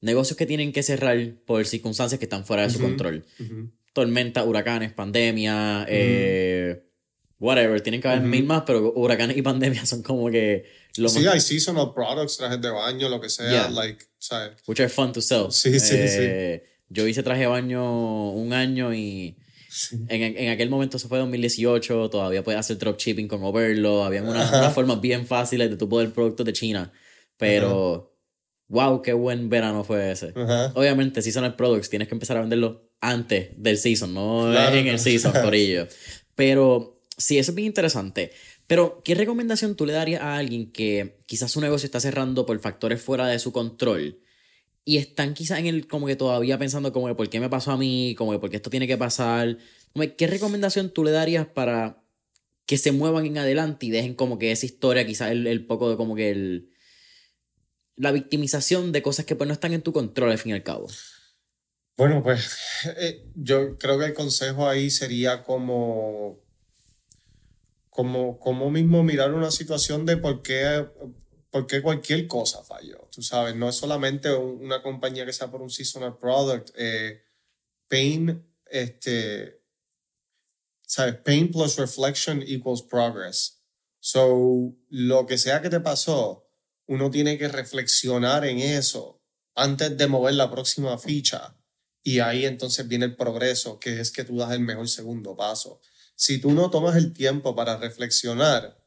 [0.01, 3.25] negocios que tienen que cerrar por circunstancias que están fuera de su control.
[3.41, 3.71] Ujú.
[3.93, 6.85] Tormentas, huracanes, pandemia, eh,
[7.41, 7.81] whatever.
[7.81, 10.67] Tienen que haber mil más, pero huracanes y pandemia son como que
[10.99, 13.71] lo Sí, hay seasonal products, trajes de baño, lo que sea, Yeah.
[13.71, 14.53] like, ¿sabes?
[14.69, 15.47] Which are fun to sell.
[15.51, 19.37] Sí, sí, Eh, Yo hice traje de baño un año y
[20.09, 24.51] en, en aquel momento, eso fue 2018, todavía puedes hacer dropshipping con Overlo, habían unas,
[24.51, 26.93] unas formas bien fáciles de tu poder productos de China,
[27.37, 28.16] pero
[28.69, 30.33] wow, qué buen verano fue ese.
[30.35, 30.73] Ajá.
[30.75, 34.99] Obviamente, seasonal products tienes que empezar a venderlo antes del season, no Claro, en el
[34.99, 35.87] season, por ello.
[36.35, 38.33] Pero sí, eso es bien interesante.
[38.66, 42.59] Pero, ¿qué recomendación tú le darías a alguien que quizás su negocio está cerrando por
[42.61, 44.21] factores fuera de su control
[44.85, 47.73] y están quizás en el como que todavía pensando como que por qué me pasó
[47.73, 49.59] a mí, como que por qué esto tiene que pasar?
[50.16, 52.03] ¿Qué recomendación tú le darías para
[52.66, 55.90] que se muevan en adelante y dejen como que esa historia, quizás el, el poco
[55.90, 56.71] de como que el...
[57.97, 60.62] La victimización de cosas que pues no están en tu control al fin y al
[60.62, 60.87] cabo.
[61.97, 62.57] Bueno, pues
[62.97, 66.40] eh, yo creo que el consejo ahí sería como,
[67.90, 70.87] como, como mismo mirar una situación de por qué,
[71.51, 73.09] por qué cualquier cosa falló.
[73.11, 76.71] Tú sabes, no es solamente una compañía que sea por un seasonal product.
[76.77, 77.23] Eh,
[77.89, 79.61] pain, este,
[80.87, 81.17] ¿sabes?
[81.17, 83.61] Pain plus reflection equals progress.
[83.99, 86.47] So, lo que sea que te pasó,
[86.87, 89.23] uno tiene que reflexionar en eso
[89.55, 91.57] antes de mover la próxima ficha.
[92.03, 95.81] Y ahí entonces viene el progreso, que es que tú das el mejor segundo paso.
[96.15, 98.80] Si tú no tomas el tiempo para reflexionar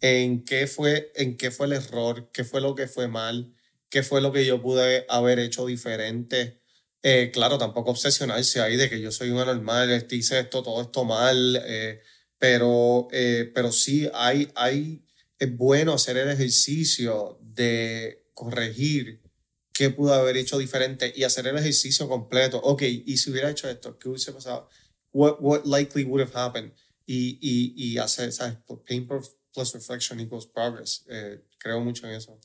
[0.00, 3.54] en qué fue, en qué fue el error, qué fue lo que fue mal,
[3.90, 6.60] qué fue lo que yo pude haber hecho diferente,
[7.02, 10.82] eh, claro, tampoco obsesionarse ahí de que yo soy un anormal, este, hice esto, todo
[10.82, 12.02] esto mal, eh,
[12.38, 15.04] pero, eh, pero sí hay, hay,
[15.38, 19.22] es bueno hacer el ejercicio de corregir
[19.72, 22.58] qué pudo haber hecho diferente y hacer el ejercicio completo.
[22.58, 24.68] Ok, y si hubiera hecho esto, ¿qué hubiese pasado?
[25.12, 26.72] What, what likely would have happened?
[27.06, 28.58] Y, y, y hacer, ¿sabes?
[28.86, 29.06] Pain
[29.52, 31.04] plus reflection equals progress.
[31.58, 32.38] creo mucho en eso.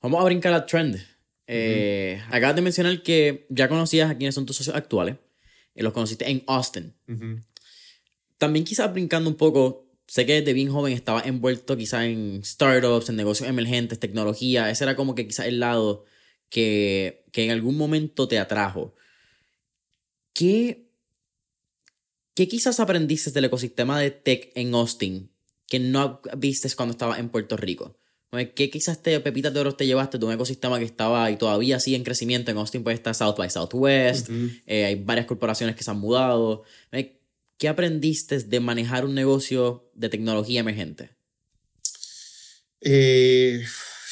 [0.00, 1.00] Vamos a brincar al trend.
[1.46, 5.16] Eh, Acabas de mencionar que ya conocías a quiénes son tus socios actuales.
[5.74, 6.94] Y los conociste en Austin.
[8.36, 13.08] También quizás brincando un poco, sé que desde bien joven estaba envuelto quizás en startups,
[13.08, 14.70] en negocios emergentes, tecnología.
[14.70, 16.04] Ese era como que quizás el lado
[16.50, 18.94] que, que en algún momento te atrajo.
[20.34, 20.90] ¿Qué,
[22.34, 25.31] ¿Qué quizás aprendiste del ecosistema de tech en Austin
[25.72, 27.96] que no viste cuando estabas en Puerto Rico?
[28.54, 31.80] ¿Qué quizás te pepitas de oro te llevaste de un ecosistema que estaba y todavía
[31.80, 32.50] sigue en crecimiento?
[32.50, 34.28] En Austin pues está South by Southwest,
[34.66, 36.64] eh, hay varias corporaciones que se han mudado.
[37.56, 41.16] ¿Qué aprendiste de manejar un negocio de tecnología emergente?
[42.82, 43.64] Eh,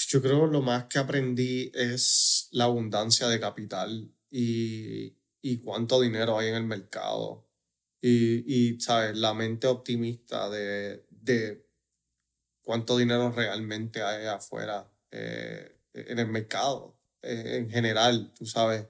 [0.08, 6.38] yo creo lo más que aprendí es la abundancia de capital y, y cuánto dinero
[6.38, 7.46] hay en el mercado.
[8.00, 9.14] Y, y ¿sabes?
[9.14, 11.70] La mente optimista de, de
[12.62, 18.86] cuánto dinero realmente hay afuera eh, en el mercado eh, en general, tú sabes.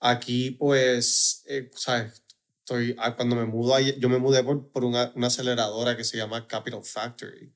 [0.00, 2.22] Aquí, pues, eh, sabes,
[2.60, 6.16] estoy, ah, cuando me mudo, yo me mudé por, por una, una, aceleradora que se
[6.16, 7.52] llama Capital Factory.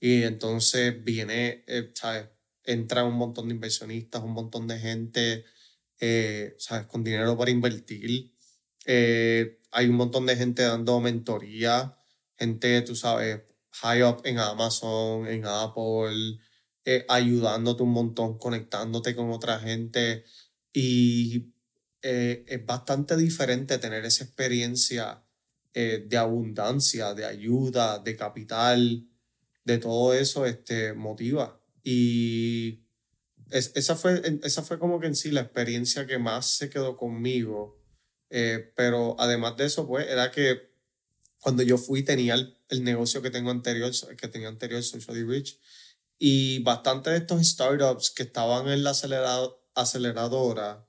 [0.00, 2.28] Y entonces viene, ¿sabes?
[2.64, 5.44] Entra un montón de inversionistas, un montón de gente,
[6.58, 6.86] ¿sabes?
[6.86, 8.34] Con dinero para invertir.
[8.86, 11.96] hay un montón de gente dando mentoría,
[12.36, 13.42] gente, tú sabes,
[13.82, 16.38] high up en Amazon, en Apple,
[16.84, 20.24] eh, ayudándote un montón, conectándote con otra gente.
[20.72, 21.52] Y
[22.02, 25.24] eh, es bastante diferente tener esa experiencia
[25.72, 29.08] eh, de abundancia, de ayuda, de capital,
[29.64, 31.60] de todo eso, este, motiva.
[31.82, 32.84] Y
[33.50, 37.80] esa, fue, esa fue como que en sí la experiencia que más se quedó conmigo.
[38.76, 40.73] pero además de eso, pues, era que
[41.44, 42.36] cuando yo fui tenía
[42.70, 45.60] el, negocio que tengo anterior, que tenía anterior Socially Rich,
[46.18, 48.92] y bastante de estos startups que estaban en la
[49.74, 50.88] aceleradora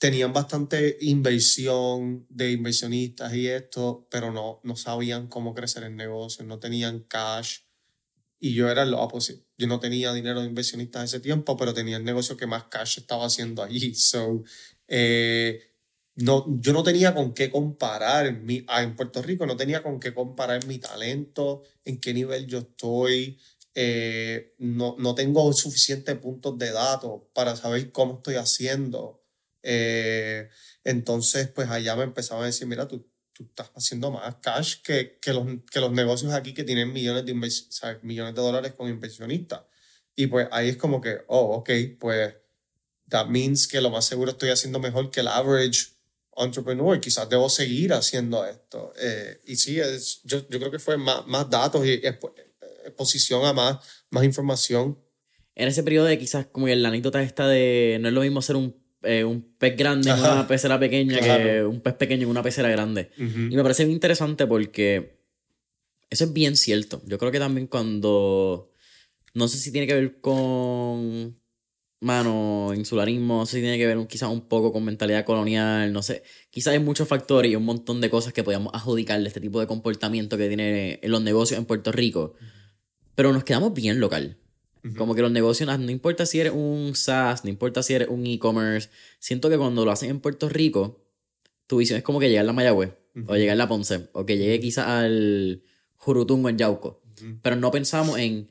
[0.00, 6.44] tenían bastante inversión de inversionistas y esto, pero no, no sabían cómo crecer el negocio,
[6.44, 7.60] no tenían cash.
[8.40, 9.46] Y yo era lo opposite.
[9.56, 12.98] Yo no tenía dinero de inversionistas ese tiempo, pero tenía el negocio que más cash
[12.98, 13.94] estaba haciendo allí.
[13.94, 14.42] So,
[14.88, 15.69] eh,
[16.20, 20.00] no, yo no tenía con qué comparar mi, ah, en Puerto Rico, no tenía con
[20.00, 23.38] qué comparar mi talento, en qué nivel yo estoy,
[23.74, 29.24] eh, no, no tengo suficientes puntos de datos para saber cómo estoy haciendo.
[29.62, 30.48] Eh,
[30.84, 35.18] entonces, pues allá me empezaban a decir, mira, tú, tú estás haciendo más cash que,
[35.20, 37.34] que, los, que los negocios aquí que tienen millones de,
[38.02, 39.62] millones de dólares con inversionistas.
[40.16, 42.34] Y pues ahí es como que, oh, ok, pues
[43.08, 45.99] that means que lo más seguro estoy haciendo mejor que el average
[46.36, 48.92] entrepreneur, quizás debo seguir haciendo esto.
[49.00, 52.00] Eh, y sí, es, yo, yo, creo que fue más, más datos y
[52.84, 53.78] exposición a más,
[54.10, 54.98] más información.
[55.54, 58.56] En ese periodo de quizás como la anécdota esta de no es lo mismo ser
[58.56, 62.42] un, eh, un pez grande en una pecera pequeña que un pez pequeño en una
[62.42, 63.10] pecera grande.
[63.16, 65.20] Y me parece muy interesante porque
[66.08, 67.02] eso es bien cierto.
[67.06, 68.72] Yo creo que también cuando...
[69.32, 71.39] No sé si tiene que ver con
[72.00, 76.02] mano, insularismo, no sé si tiene que ver quizás un poco con mentalidad colonial, no
[76.02, 76.22] sé.
[76.50, 79.66] Quizás hay muchos factores y un montón de cosas que podíamos adjudicarle este tipo de
[79.66, 82.34] comportamiento que tiene en los negocios en Puerto Rico.
[83.14, 84.38] Pero nos quedamos bien local.
[84.96, 88.26] Como que los negocios, no importa si eres un SaaS, no importa si eres un
[88.26, 91.04] e-commerce, siento que cuando lo hacen en Puerto Rico,
[91.66, 92.94] tu visión es como que llegar a la Mayagüez,
[93.26, 95.62] o llegar a la Ponce, o que llegue quizás al
[95.96, 97.02] Jurutungo en Yauco.
[97.42, 98.48] Pero no pensamos en,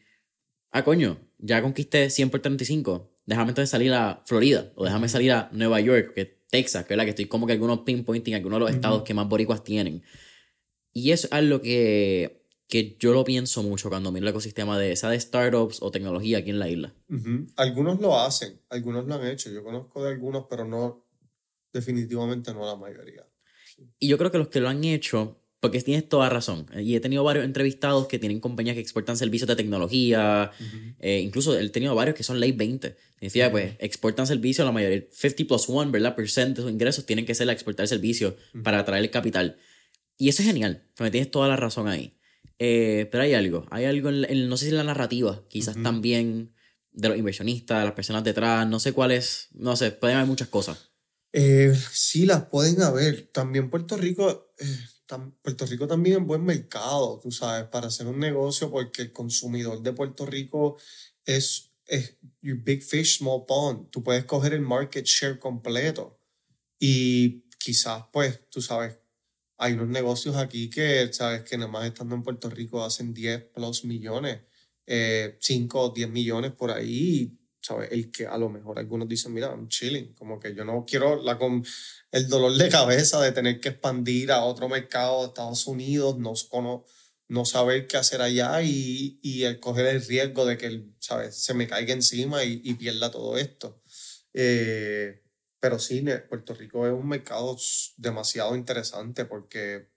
[0.70, 5.32] ah, coño, ya conquisté 100 por 35 déjame entonces salir a Florida o déjame salir
[5.32, 8.58] a Nueva York, que Texas, que es la que estoy como que algunos pinpointing, algunos
[8.58, 10.04] de los estados que más boricuas tienen.
[10.94, 14.94] Y eso es algo que, que yo lo pienso mucho cuando miro el ecosistema de,
[14.94, 16.96] esa de startups o tecnología aquí en la isla.
[17.56, 19.52] Algunos lo hacen, algunos lo han hecho.
[19.52, 21.06] Yo conozco de algunos, pero no,
[21.72, 23.28] definitivamente no la mayoría.
[24.00, 26.66] Y yo creo que los que lo han hecho porque tienes toda razón.
[26.78, 30.52] Y he tenido varios entrevistados que tienen compañías que exportan servicios de tecnología.
[31.00, 32.96] Eh, incluso he tenido varios que son ley 20.
[33.20, 36.16] Decía, pues, exportan servicios, la mayoría, 50 plus 1, ¿verdad?
[36.16, 39.58] Percent de sus ingresos tienen que ser a exportar servicios para atraer el capital.
[40.18, 40.84] Y eso es genial.
[41.00, 42.14] Me tienes toda la razón ahí.
[42.58, 43.66] Eh, pero hay algo.
[43.70, 46.54] Hay algo, en, no sé si en la narrativa, quizás también
[46.92, 50.48] de los inversionistas, las personas detrás, no sé cuál es, no sé, pueden haber muchas
[50.48, 50.90] cosas.
[51.32, 53.28] Eh, sí, las pueden haber.
[53.32, 54.52] También Puerto Rico
[55.42, 59.82] Puerto Rico también es buen mercado, tú sabes, para hacer un negocio, porque el consumidor
[59.82, 60.78] de Puerto Rico
[61.26, 63.90] es, es big fish, small pond.
[63.90, 66.20] Tú puedes coger el market share completo.
[66.80, 69.00] Y quizás, pues, tú sabes,
[69.58, 73.46] hay unos negocios aquí que, sabes, que nada más estando en Puerto Rico hacen 10
[73.54, 74.42] plus millones,
[74.86, 77.39] eh, 5 o 10 millones por ahí.
[77.62, 77.92] ¿Sabes?
[77.92, 81.22] El que a lo mejor algunos dicen, mira, I'm chilling, como que yo no quiero
[81.22, 81.64] la con
[82.12, 86.34] el dolor de cabeza de tener que expandir a otro mercado de Estados Unidos, no,
[87.28, 91.36] no saber qué hacer allá y, y el coger el riesgo de que, ¿sabes?
[91.36, 93.82] Se me caiga encima y, y pierda todo esto.
[94.34, 95.24] Eh,
[95.60, 97.58] pero sí, Puerto Rico es un mercado
[97.98, 99.90] demasiado interesante porque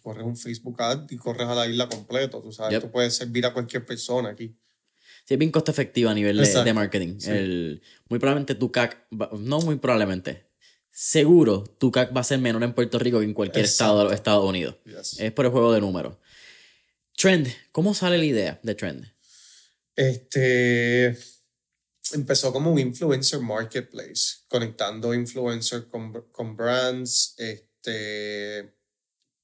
[0.00, 3.44] corres un Facebook ad y corres a la isla completo, tú sabes, tú puedes servir
[3.44, 4.56] a cualquier persona aquí
[5.24, 7.18] sí es bien costo efectivo a nivel de, marketing.
[7.26, 9.06] El, muy probablemente tu CAC,
[9.38, 10.46] no muy probablemente,
[10.90, 14.04] seguro tu CAC va a ser menor en Puerto Rico que en cualquier estado de
[14.04, 14.76] los Estados Unidos.
[15.18, 16.16] Es por el juego de números.
[17.16, 19.06] Trend, ¿cómo sale la idea de Trend?
[19.94, 21.16] Este
[22.12, 28.74] empezó como un influencer marketplace, conectando influencers con, con brands, este,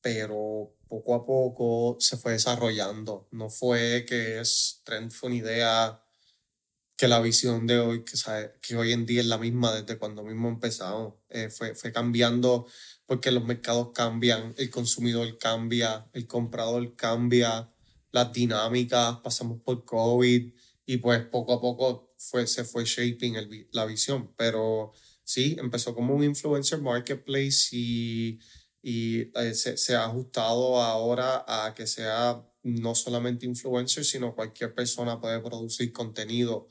[0.00, 3.28] pero poco a poco se fue desarrollando.
[3.32, 6.02] No fue que es Trend fue una idea
[6.96, 8.14] que la visión de hoy, que,
[8.62, 11.14] que hoy en día es la misma desde cuando mismo empezamos.
[11.28, 12.66] Eh, fue, fue cambiando
[13.04, 17.70] porque los mercados cambian, el consumidor cambia, el comprador cambia,
[18.12, 20.52] las dinámicas, pasamos por COVID
[20.86, 24.32] y pues poco a poco fue, se fue shaping la visión.
[24.36, 28.38] Pero sí, empezó como un influencer marketplace y
[28.88, 35.20] y eh, se, ha ajustado ahora a que sea no solamente influencer, sino cualquier persona
[35.20, 36.68] puede producir contenido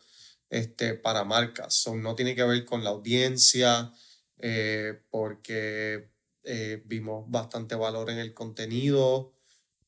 [0.49, 1.85] este, para marcas.
[1.93, 3.91] no tiene que ver con la audiencia,
[4.37, 6.07] eh, porque
[6.45, 9.33] eh, vimos bastante valor en el contenido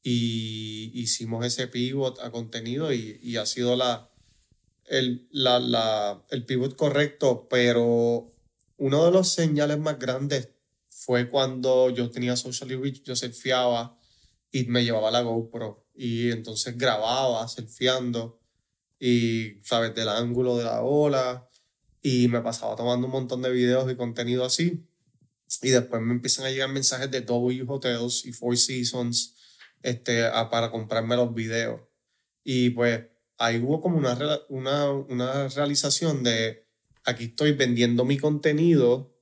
[0.03, 4.11] y hicimos ese pivot a contenido y, y ha sido la,
[4.83, 8.33] el, la, la, el pivot correcto, pero
[8.75, 10.56] uno de los señales más grandes
[11.07, 13.97] fue cuando yo tenía Socially Rich, yo surfeaba
[14.51, 18.41] y me llevaba la GoPro y entonces grababa surfeando
[18.99, 21.47] y, ¿sabes?, del ángulo de la ola
[22.01, 24.85] y me pasaba tomando un montón de videos y contenido así.
[25.61, 29.33] Y después me empiezan a llegar mensajes de W Hotels y Four Seasons
[29.83, 31.79] este, a, para comprarme los videos.
[32.43, 33.05] Y pues
[33.37, 34.17] ahí hubo como una,
[34.49, 36.67] una, una realización de
[37.05, 39.16] aquí estoy vendiendo mi contenido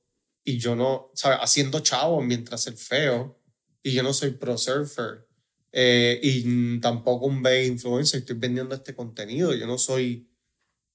[0.46, 1.38] y yo no, ¿sabes?
[1.42, 3.42] Haciendo chavo mientras el feo
[3.82, 5.26] y yo no soy pro surfer
[5.72, 10.30] eh, y tampoco un big influencer, estoy vendiendo este contenido, yo no soy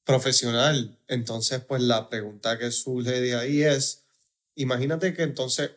[0.06, 0.98] profesional.
[1.08, 4.06] Entonces, pues la pregunta que surge de ahí es,
[4.56, 5.72] imagínate que entonces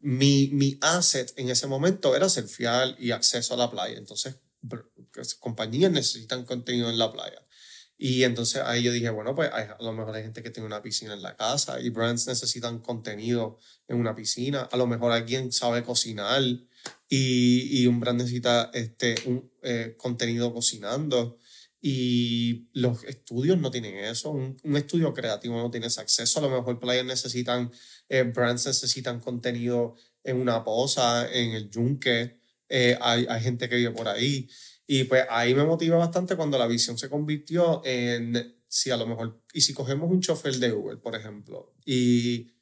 [0.00, 3.96] mi, mi asset en ese momento era ser fiel y acceso a la playa.
[3.96, 4.36] Entonces,
[5.40, 7.41] compañías necesitan contenido en la playa.
[8.04, 10.82] Y entonces ahí yo dije, bueno, pues a lo mejor hay gente que tiene una
[10.82, 14.62] piscina en la casa y brands necesitan contenido en una piscina.
[14.72, 16.42] A lo mejor alguien sabe cocinar
[17.08, 21.38] y, y un brand necesita este, un eh, contenido cocinando.
[21.80, 24.30] Y los estudios no tienen eso.
[24.30, 26.40] Un, un, estudio creativo no tiene ese acceso.
[26.40, 27.70] A lo mejor players necesitan,
[28.08, 32.40] eh, brands necesitan contenido en una poza, en el yunque.
[32.68, 34.48] Eh, hay, hay gente que vive por ahí.
[34.86, 39.06] Y pues ahí me motiva bastante cuando la visión se convirtió en, si a lo
[39.06, 42.52] mejor, y si cogemos un chofer de Uber, por ejemplo, y,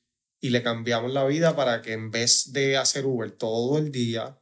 [0.41, 4.41] y le cambiamos la vida para que en vez de hacer Uber todo el día,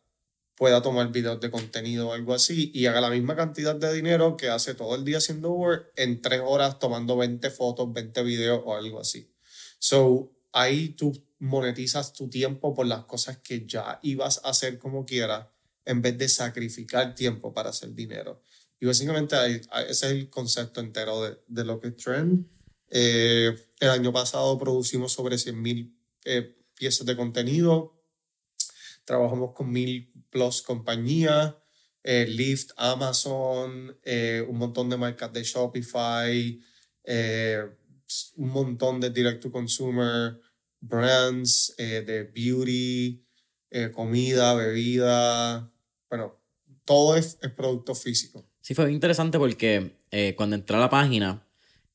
[0.59, 4.37] pueda tomar videos de contenido o algo así y haga la misma cantidad de dinero
[4.37, 8.62] que hace todo el día haciendo Uber en tres horas tomando 20 fotos, 20 videos
[8.64, 9.33] o algo así.
[9.79, 15.07] So, ahí tú monetizas tu tiempo por las cosas que ya ibas a hacer como
[15.07, 15.47] quieras
[15.89, 18.43] en vez de sacrificar tiempo para hacer dinero.
[18.78, 22.47] Y básicamente ese es el concepto entero de, lo que es Trend.
[22.91, 25.93] Eh, el año pasado producimos sobre 100.000
[26.24, 27.95] eh, piezas de contenido.
[29.05, 31.55] trabajamos con mil plus compañías,
[32.03, 36.61] eh, Lyft, Amazon, eh, un montón de marcas de Shopify,
[37.05, 37.62] eh,
[38.36, 40.39] un montón de direct to consumer
[40.80, 43.24] brands, de beauty,
[43.95, 45.72] comida, bebida,
[46.09, 46.37] bueno,
[46.85, 48.45] todo es, es producto físico.
[48.61, 49.97] Sí, fue interesante porque
[50.37, 51.48] cuando entré a la página,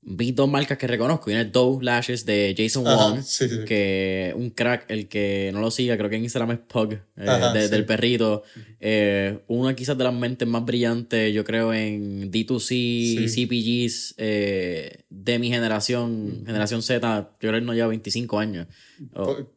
[0.05, 1.27] vi dos marcas que reconozco.
[1.27, 3.23] Viene Doe Lashes de Jason Wong,
[3.65, 7.67] que un crack, el que no lo siga, creo que en Instagram es Pug, eh,
[7.69, 8.43] del perrito.
[8.79, 15.39] Eh, una quizás de las mentes más brillantes, yo creo, en D2C, CPGs eh, de
[15.39, 17.31] mi generación, generación Z.
[17.39, 18.67] Yo creo que no lleva 25 años.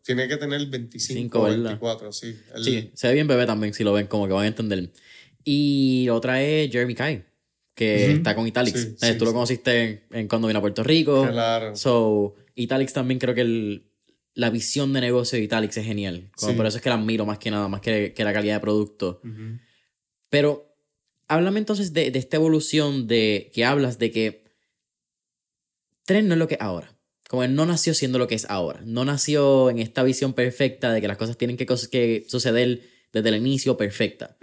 [0.03, 2.37] Tiene que tener 25 o 24, sí.
[2.63, 4.91] Sí, se ve bien bebé también, si lo ven, como que van a entender.
[5.45, 7.25] Y otra es Jeremy Kai
[7.77, 8.97] que está con Italix.
[9.03, 11.29] Eh, tú lo conociste en, cuando vino a Puerto Rico.
[11.31, 11.77] Claro.
[11.77, 13.87] So, Italix también creo que el,
[14.33, 16.31] la visión de negocio de Italix es genial.
[16.37, 18.55] Como por eso es que la admiro más que nada, más que, que la calidad
[18.55, 19.20] de producto.
[20.31, 20.74] Pero,
[21.29, 24.45] háblame entonces de, de, esta evolución de que hablas de que
[26.07, 26.97] Tren no es lo que es ahora.
[27.29, 28.81] Como él no nació siendo lo que es ahora.
[28.87, 32.81] No nació en esta visión perfecta de que las cosas tienen que, que suceder
[33.12, 34.39] desde el inicio perfecta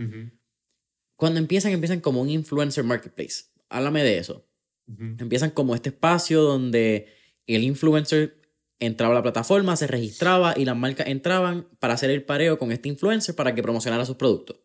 [1.16, 3.46] cuando empiezan, empiezan como un influencer marketplace.
[3.70, 4.48] Háblame de eso.
[4.88, 7.08] Empiezan como este espacio donde
[7.48, 8.42] el influencer
[8.80, 12.72] entraba a la plataforma, se registraba y las marcas entraban para hacer el pareo con
[12.72, 14.60] este influencer para que promocionara sus productos.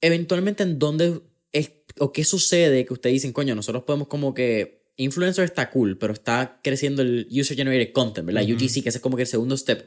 [0.00, 4.84] Eventualmente, ¿en dónde es o qué sucede que ustedes dicen, coño, nosotros podemos como que
[4.96, 8.42] influencer está cool, pero está creciendo el user generated content, ¿verdad?
[8.42, 9.84] UGC, que ese es como que el segundo step.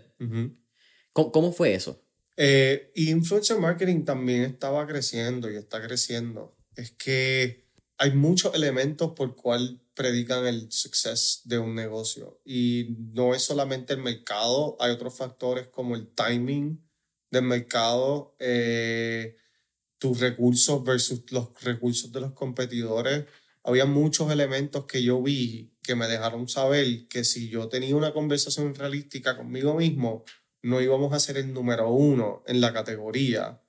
[1.13, 2.06] ¿Cómo, fue eso?
[2.37, 6.55] Eh, influencer marketing también estaba creciendo y está creciendo.
[6.75, 7.65] Es que
[7.97, 13.93] hay muchos elementos por cual predican el success de un negocio y no es solamente
[13.93, 16.79] el mercado, hay otros factores como el timing
[17.31, 19.35] del mercado, eh,
[19.97, 23.25] tus recursos versus los recursos de los competidores.
[23.63, 28.13] Había muchos elementos que yo vi que me dejaron saber que si yo tenía una
[28.13, 30.23] conversación realística conmigo mismo,
[30.67, 33.61] no íbamos a ser el número uno en la categoría.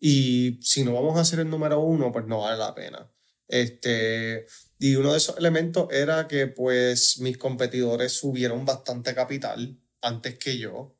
[0.00, 3.12] Y si no vamos a ser el número uno, pues no vale la pena.
[3.46, 4.46] Este,
[4.78, 10.56] y uno de esos elementos era que pues mis competidores subieron bastante capital antes que
[10.58, 10.96] yo.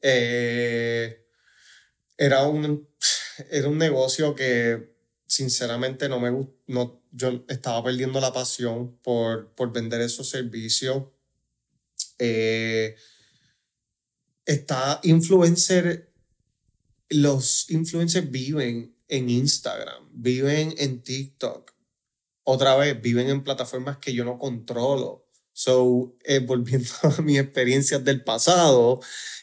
[0.00, 1.26] Eh,
[2.16, 2.88] era, un,
[3.50, 6.30] era un negocio que sinceramente no me
[6.68, 11.04] no, yo estaba perdiendo la pasión por, por vender esos servicios.
[12.18, 12.96] Eh,
[14.46, 16.12] está influencer,
[17.08, 21.72] los influencers viven en Instagram, viven en TikTok,
[22.44, 25.26] otra vez viven en plataformas que yo no controlo.
[25.52, 26.88] So, eh, volviendo
[27.18, 29.00] a mis experiencias del pasado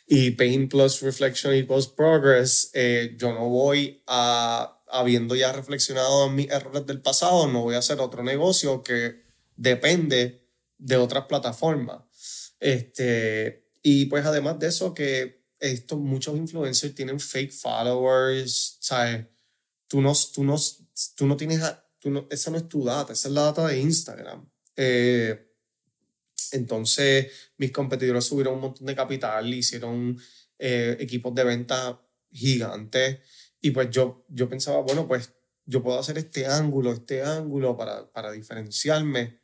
[0.07, 6.35] y Pain plus Reflection equals Progress, eh, yo no voy a, habiendo ya reflexionado en
[6.35, 9.23] mis errores del pasado, no voy a hacer otro negocio que
[9.55, 10.47] depende
[10.77, 12.03] de otras plataformas.
[12.59, 19.27] Este, y pues además de eso, que estos muchos influencers tienen fake followers, ¿sabes?
[19.87, 20.55] Tú no, tú no,
[21.15, 21.61] tú no tienes,
[21.99, 24.49] tú no, esa no es tu data, esa es la data de Instagram.
[24.77, 25.51] Eh,
[26.53, 30.17] entonces, mis competidores subieron un montón de capital, hicieron
[30.57, 33.19] eh, equipos de venta gigantes.
[33.59, 35.33] Y pues yo, yo pensaba, bueno, pues
[35.65, 39.42] yo puedo hacer este ángulo, este ángulo para, para diferenciarme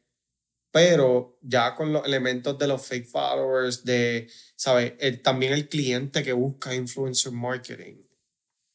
[0.72, 4.93] pero ya con los elementos de los fake followers, de, ¿sabes?
[5.24, 7.95] también el cliente que busca influencer marketing,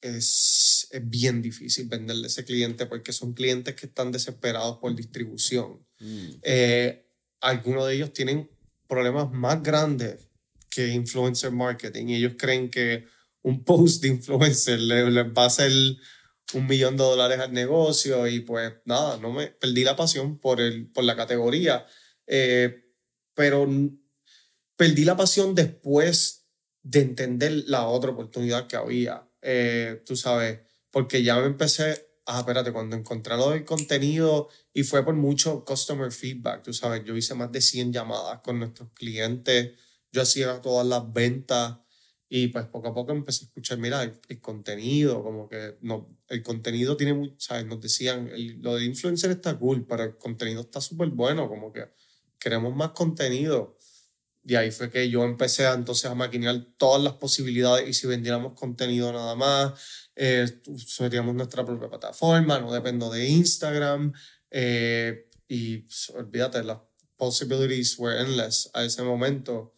[0.01, 4.95] es, es, bien difícil venderle a ese cliente porque son clientes que están desesperados por
[4.95, 5.79] distribución.
[5.99, 6.29] Mm.
[6.43, 7.07] Eh,
[7.41, 8.51] algunos de ellos tienen
[8.87, 10.29] problemas más grandes
[10.69, 13.07] que influencer marketing y ellos creen que
[13.43, 15.73] un post de influencer les, les va a hacer
[16.53, 20.61] un millón de dólares al negocio y pues nada, no me perdí la pasión por,
[20.61, 21.87] el, por la categoría,
[22.27, 22.85] eh,
[23.35, 23.67] pero
[24.77, 26.47] perdí la pasión después
[26.83, 32.41] de entender la otra oportunidad que había, eh, tú sabes, porque ya me empecé, ah,
[32.41, 37.17] espérate, cuando encontré lo del contenido y fue por mucho customer feedback, tú sabes, yo
[37.17, 39.73] hice más de 100 llamadas con nuestros clientes,
[40.13, 41.79] yo hacía todas las ventas
[42.37, 46.43] y pues poco a poco empecé a escuchar, mira, el, contenido, como que no, el
[46.43, 47.65] contenido tiene mucho, ¿sabes?
[47.65, 48.29] Nos decían,
[48.61, 51.93] lo de influencer está cool, pero el contenido está súper bueno, como que
[52.37, 53.79] queremos más contenido.
[54.43, 58.09] Y ahí fue que yo empecé a, entonces a maquinar todas las posibilidades y si
[58.09, 64.13] vendiéramos contenido nada más, eh, seríamos nuestra propia plataforma, no dependo de Instagram.
[64.51, 66.79] Eh, y pues, olvídate, las
[67.17, 69.74] possibilities were endless a ese momento.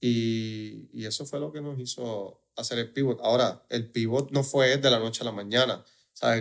[0.00, 3.20] Y, y, eso fue lo que nos hizo hacer el pivot.
[3.20, 5.84] Ahora, el pivot no fue de la noche a la mañana.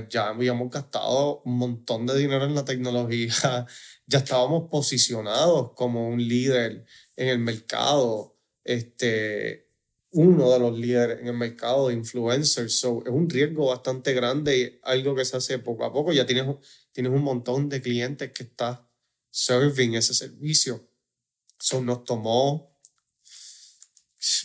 [0.09, 3.31] Ya habíamos gastado un montón de dinero en la tecnología,
[4.07, 6.85] ya estábamos posicionados como un líder
[7.15, 9.69] en el mercado, este,
[10.11, 12.79] uno de los líderes en el mercado de influencers.
[12.79, 16.11] So, es un riesgo bastante grande y algo que se hace poco a poco.
[16.11, 16.55] Ya tienes,
[16.91, 18.79] tienes un montón de clientes que están
[19.29, 20.89] serving ese servicio.
[21.59, 22.76] So, nos tomó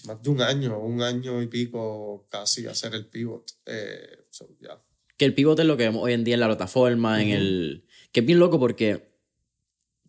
[0.07, 3.45] más de un año, un año y pico casi hacer el pivot.
[3.67, 4.27] Eh,
[5.17, 7.85] que el pivot es lo que vemos hoy en día en la plataforma, en el...
[8.13, 9.07] Que es bien loco porque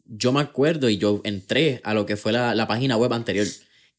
[0.06, 3.48] yo me acuerdo y yo entré a lo que fue la, la página web anterior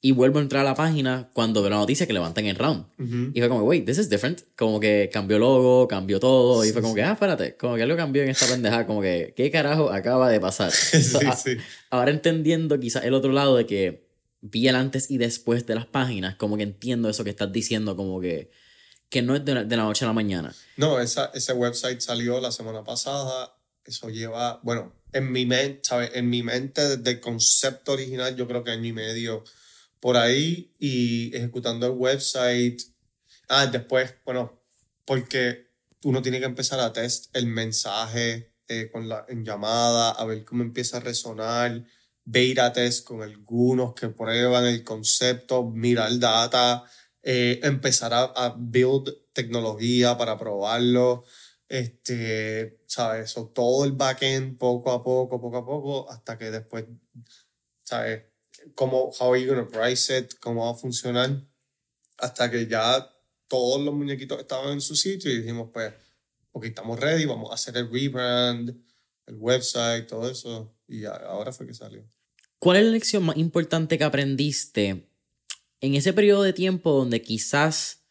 [0.05, 2.85] y vuelvo a entrar a la página cuando veo la noticia que levantan el round.
[3.33, 4.43] Y fue como, wait, this is different.
[4.55, 6.63] Como que cambió logo, cambió todo.
[6.63, 8.87] y fue como que, ah, espérate, como que algo cambió en esta pendeja.
[8.87, 10.71] Como que, ¿qué carajo acaba de pasar?
[10.73, 11.57] sí, sí.
[11.89, 14.04] Ahora entendiendo quizás el otro lado de que
[14.45, 17.97] vi el antes y después de las páginas, como que entiendo eso que estás diciendo,
[17.97, 18.51] como que,
[19.09, 20.55] que no es de la, noche a la mañana.
[20.77, 23.57] No, esa, ese website salió la semana pasada.
[23.87, 26.11] Eso lleva, bueno, en mi mente, ¿sabes?
[26.15, 29.45] En mi mente, desde el concepto original, yo creo que año y medio
[29.99, 32.83] por ahí y ejecutando el website.
[33.49, 34.63] Ah, después, bueno,
[35.07, 35.71] porque
[36.03, 40.45] uno tiene que empezar a test el mensaje eh, con la, en llamada, a ver
[40.45, 41.85] cómo empieza a resonar,
[42.25, 46.85] beta test con algunos que prueban el concepto, mirar data,
[47.23, 51.25] eh, empezar a, build tecnología para probarlo,
[51.69, 53.35] este, ¿sabes?
[53.55, 56.85] Todo el backend poco a poco, poco a poco, hasta que después,
[57.83, 58.35] ¿sabes?
[58.75, 61.43] cómo, how are you going to price it, cómo va a funcionar,
[62.19, 63.11] hasta que ya
[63.49, 65.93] todos los muñequitos estaban en su sitio y dijimos, pues,
[66.53, 68.71] ok, estamos ready, vamos a hacer el rebrand,
[69.27, 72.14] el website, todo eso, y ahora fue que salió.
[72.65, 75.07] ¿Cuál es la lección más importante que aprendiste
[75.83, 78.07] en ese periodo de tiempo donde quizás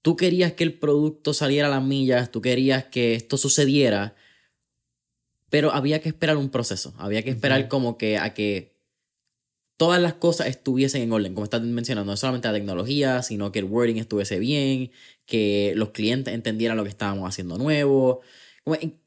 [0.00, 4.16] tú querías que el producto saliera a las millas, tú querías que esto sucediera,
[5.50, 8.80] pero había que esperar un proceso, había que esperar como que a que
[9.76, 13.58] todas las cosas estuviesen en orden, como estás mencionando, no solamente la tecnología, sino que
[13.58, 14.90] el wording estuviese bien,
[15.26, 18.22] que los clientes entendieran lo que estábamos haciendo nuevo.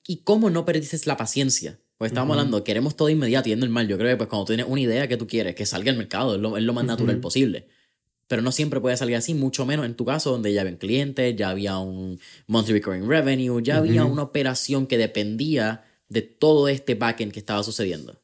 [0.05, 1.79] Y cómo no perdiste la paciencia.
[1.99, 3.89] Pues estábamos hablando, queremos todo inmediato y es normal.
[3.89, 5.97] Yo creo que pues cuando tú tienes una idea que tú quieres, que salga al
[5.97, 7.67] mercado, es lo, más natural posible.
[8.29, 11.35] Pero no siempre puede salir así, mucho menos en tu caso, donde ya había clientes,
[11.35, 16.95] ya había un monthly recurring revenue, ya había una operación que dependía de todo este
[16.95, 18.17] backend que estaba sucediendo.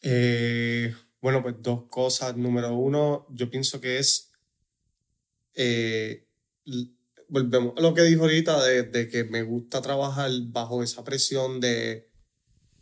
[0.00, 2.36] Eh, bueno, pues dos cosas.
[2.36, 4.30] Número uno, yo pienso que es,
[5.54, 6.24] eh,
[7.26, 12.05] volvemos a lo que dijo ahorita, de, que me gusta trabajar bajo esa presión de,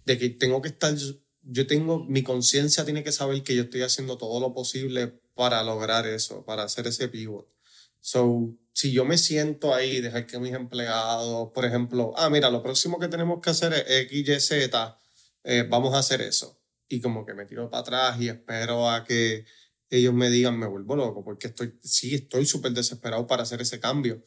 [0.05, 0.95] de que tengo que estar,
[1.43, 5.63] yo tengo, mi conciencia tiene que saber que yo estoy haciendo todo lo posible para
[5.63, 7.49] lograr eso, para hacer ese pivot.
[8.01, 12.63] So, si yo me siento ahí, dejar que mis empleados, por ejemplo, ah, mira, lo
[12.63, 14.99] próximo que tenemos que hacer es X, Y, Z,
[15.45, 19.05] eh, vamos a hacer eso y como que me tiro para atrás y espero a
[19.05, 19.45] que
[19.91, 23.79] ellos me digan, me vuelvo loco, porque estoy, sí, estoy súper desesperado para hacer ese
[23.79, 24.25] cambio,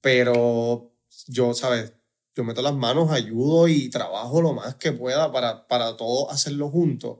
[0.00, 0.94] pero
[1.26, 1.92] yo, ¿sabes?
[2.34, 6.70] Yo meto las manos, ayudo y trabajo lo más que pueda para, para todo hacerlo
[6.70, 7.18] juntos.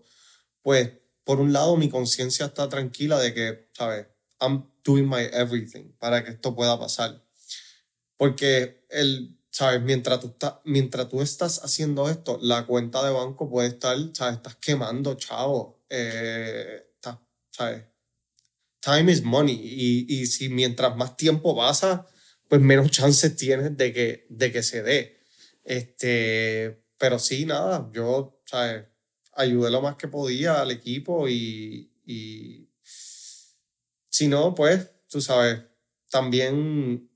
[0.62, 0.92] Pues,
[1.24, 4.06] por un lado, mi conciencia está tranquila de que, ¿sabes?
[4.40, 7.22] I'm doing my everything para que esto pueda pasar.
[8.16, 9.82] Porque el, ¿sabes?
[9.82, 14.36] Mientras tú, estás, mientras tú estás haciendo esto, la cuenta de banco puede estar, ¿sabes?
[14.36, 15.82] Estás quemando, chavo.
[15.88, 16.84] Eh,
[17.58, 17.84] ¿sabes?
[18.80, 19.58] Time is money.
[19.60, 22.06] Y, y, si mientras más tiempo pasa,
[22.48, 25.18] pues menos chances tienes de que, de que se dé.
[25.64, 28.84] Este, pero sí, nada, yo, ¿sabes?
[29.34, 35.60] Ayudé lo más que podía al equipo y, y si no, pues, tú sabes,
[36.10, 37.08] también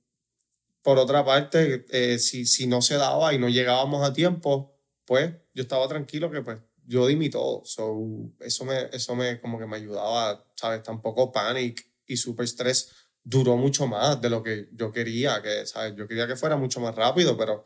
[0.83, 5.33] por otra parte, eh, si, si no se daba y no llegábamos a tiempo, pues
[5.55, 7.62] yo estaba tranquilo que pues yo di mi todo.
[7.64, 10.83] So, eso me, eso me como que me ayudaba, ¿sabes?
[10.83, 12.91] Tampoco panic y super estrés
[13.25, 15.95] duró mucho más de lo que yo quería, que, ¿sabes?
[15.97, 17.64] Yo quería que fuera mucho más rápido, pero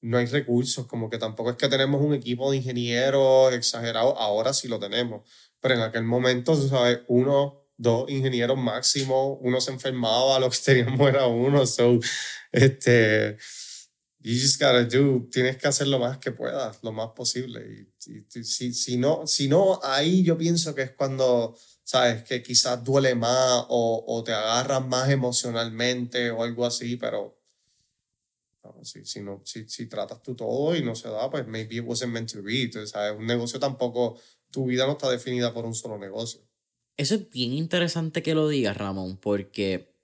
[0.00, 4.52] no hay recursos, como que tampoco es que tenemos un equipo de ingenieros exagerado, ahora
[4.52, 5.28] sí lo tenemos,
[5.60, 7.00] pero en aquel momento, ¿sabes?
[7.08, 11.98] Uno dos ingenieros máximo, uno se enfermaba, lo que teníamos era uno, so,
[12.52, 13.38] este,
[14.20, 18.42] you just gotta do, tienes que hacer lo más que puedas, lo más posible, y,
[18.44, 23.14] si, si, no, si no, ahí yo pienso que es cuando, sabes, que quizás duele
[23.14, 27.38] más o, o te agarras más emocionalmente o algo así, pero
[28.82, 31.84] si, si, no, si, si tratas tú todo y no se da, pues maybe it
[31.84, 33.18] wasn't meant to be, ¿sabes?
[33.18, 34.18] Un negocio tampoco,
[34.50, 36.40] tu vida no está definida por un solo negocio.
[36.96, 39.94] Eso es bien interesante que lo digas, Ramón, porque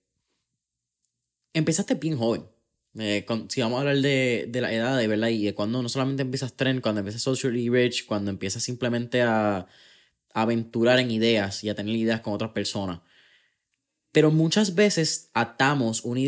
[1.53, 2.54] empezaste bien joven.
[2.99, 5.89] Eh, si vamos a hablar de, de la edad, de verdad, y de cuando no
[5.89, 9.57] solamente empiezas trend, cuando empiezas socially rich, cuando empiezas simplemente a,
[10.35, 13.01] a aventurar en ideas y a tener ideas con otras personas.
[14.13, 16.21] Pero muchas veces atamos una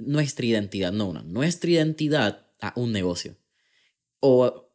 [0.00, 3.36] nuestra identidad, no una, nuestra identidad a un negocio.
[4.18, 4.72] O,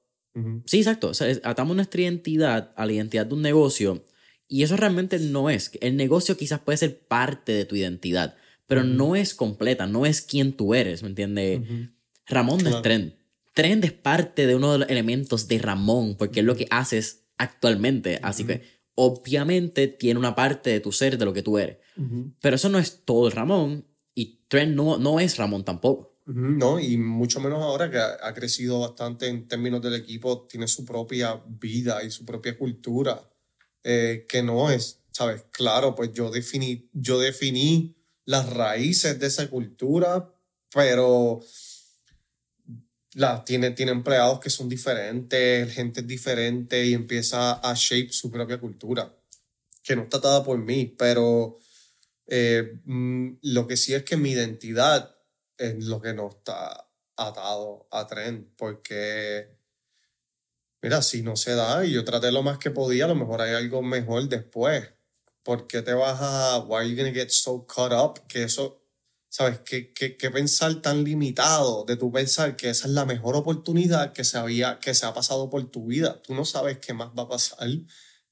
[0.66, 1.12] sí, exacto,
[1.44, 4.06] atamos nuestra identidad a la identidad de un negocio
[4.48, 5.72] y eso realmente no es.
[5.82, 8.38] El negocio quizás puede ser parte de tu identidad,
[8.68, 11.62] pero no es completa, no es quien tú eres, ¿me entiendes?
[12.26, 13.16] Ramón no es Trend.
[13.54, 17.26] Trend es parte de uno de los elementos de Ramón, porque es lo que haces
[17.38, 18.20] actualmente.
[18.24, 18.64] Así que
[18.96, 21.78] obviamente tiene una parte de tu ser, de lo que tú eres.
[22.42, 23.86] Pero eso no es todo el Ramón
[24.16, 26.14] y Trend no, no es Ramón tampoco.
[26.26, 30.86] No, y mucho menos ahora que ha, crecido bastante en términos del equipo, tiene su
[30.86, 33.22] propia vida y su propia cultura,
[33.84, 35.46] eh, que no es, ¿sabes?
[35.52, 40.34] Claro, pues yo definí, yo definí las raíces de esa cultura,
[40.74, 41.42] pero
[43.16, 48.32] la, tiene, tiene empleados que son diferentes, gente es diferente y empieza a shape su
[48.32, 49.14] propia cultura,
[49.84, 51.58] que no está atada por mí, pero
[52.28, 55.16] eh, mm, lo que sí es que mi identidad
[55.58, 59.58] es lo que no está atado a tren, porque,
[60.82, 63.42] mira, si no se da y yo traté lo más que podía, a lo mejor
[63.42, 64.90] hay algo mejor después.
[65.44, 68.26] ¿Por qué te vas a, why are you gonna get so caught up?
[68.28, 68.82] Que eso,
[69.30, 69.60] ¿sabes?
[69.60, 74.14] ¿Qué, qué, qué pensar tan limitado de tu pensar que esa es la mejor oportunidad
[74.14, 76.22] que se, había, que se ha pasado por tu vida?
[76.22, 77.68] Tú no sabes qué más va a pasar.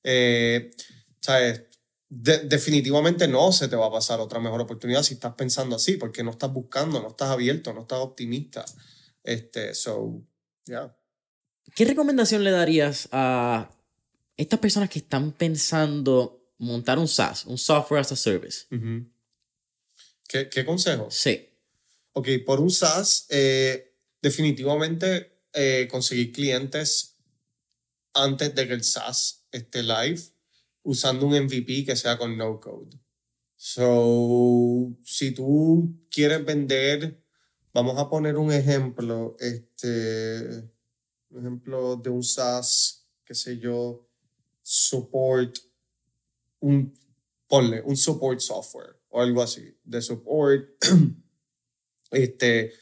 [0.04, 0.72] Eh,
[1.20, 1.64] ¿Sabes?
[2.12, 6.24] definitivamente no se te va a pasar otra mejor oportunidad si estás pensando así, porque
[6.24, 8.66] no estás buscando, no estás abierto, no estás optimista.
[9.24, 10.22] Este, so,
[10.66, 10.94] yeah.
[11.74, 13.70] ¿Qué recomendación le darías a
[14.36, 18.68] estas personas que están pensando montar un SaaS, un Software as a Service?
[20.28, 21.10] ¿Qué, ¿Qué, consejo?
[21.10, 21.50] Sí.
[22.14, 27.18] Ok, por un SaaS, eh, definitivamente eh, conseguir clientes
[28.14, 30.22] antes de que el SaaS esté live
[30.84, 32.98] usando un MVP que sea con no code.
[33.56, 37.24] So, si tú quieres vender,
[37.74, 40.70] vamos a poner un ejemplo, este,
[41.30, 44.08] un ejemplo de un SaaS, qué sé yo,
[44.62, 45.58] support,
[46.62, 46.94] un,
[47.48, 50.70] ponle, un support software o algo así, de support.
[52.12, 52.74] este,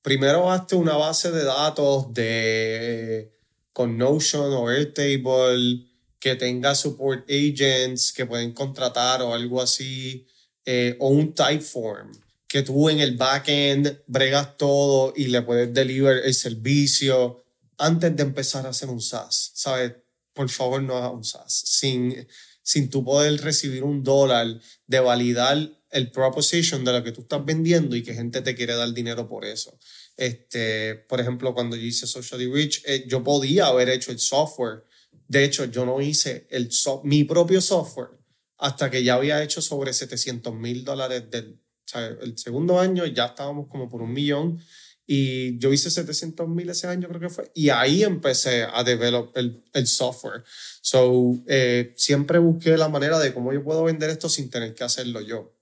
[0.00, 3.32] primero hazte una base de datos de,
[3.72, 5.88] con Notion o Airtable,
[6.18, 10.26] que tenga support agents que pueden contratar o algo así,
[10.64, 12.12] eh, o un typeform,
[12.46, 17.42] que tú en el backend bregas todo y le puedes deliver el servicio
[17.78, 19.94] antes de empezar a hacer un SaaS, ¿sabes?
[20.32, 21.52] Por favor, no hagas un SaaS.
[21.52, 22.28] Sin,
[22.62, 27.44] sin tú poder recibir un dólar de validar el proposition de lo que tú estás
[27.44, 29.78] vendiendo y que gente te quiere dar dinero por eso.
[30.16, 34.84] Este, por ejemplo, cuando yo hice Socially Rich, eh, yo podía haber hecho el software
[35.32, 36.68] de hecho, yo no hice el
[37.04, 38.10] mi propio software
[38.58, 41.58] hasta que ya había hecho sobre 700 mil dólares del
[41.94, 44.58] el segundo año, ya estábamos como por un millón.
[45.06, 47.50] Y yo hice 700 mil ese año, creo que fue.
[47.54, 50.44] Y ahí empecé a develop el, el software.
[50.80, 54.84] So, eh, siempre busqué la manera de cómo yo puedo vender esto sin tener que
[54.84, 55.58] hacerlo yo.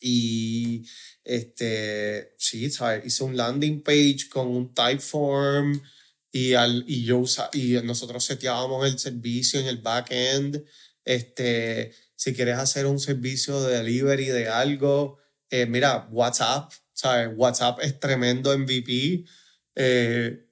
[0.00, 0.84] Y
[1.24, 3.04] este, sí, ¿sabes?
[3.04, 5.80] hice un landing page con un typeform
[6.32, 10.64] y, al, y, yo y nosotros seteábamos el servicio en el backend.
[11.04, 15.18] Este, si quieres hacer un servicio de delivery de algo,
[15.50, 17.30] eh, mira, WhatsApp, ¿sabes?
[17.36, 19.24] WhatsApp es tremendo MVP.
[19.76, 20.44] Eh,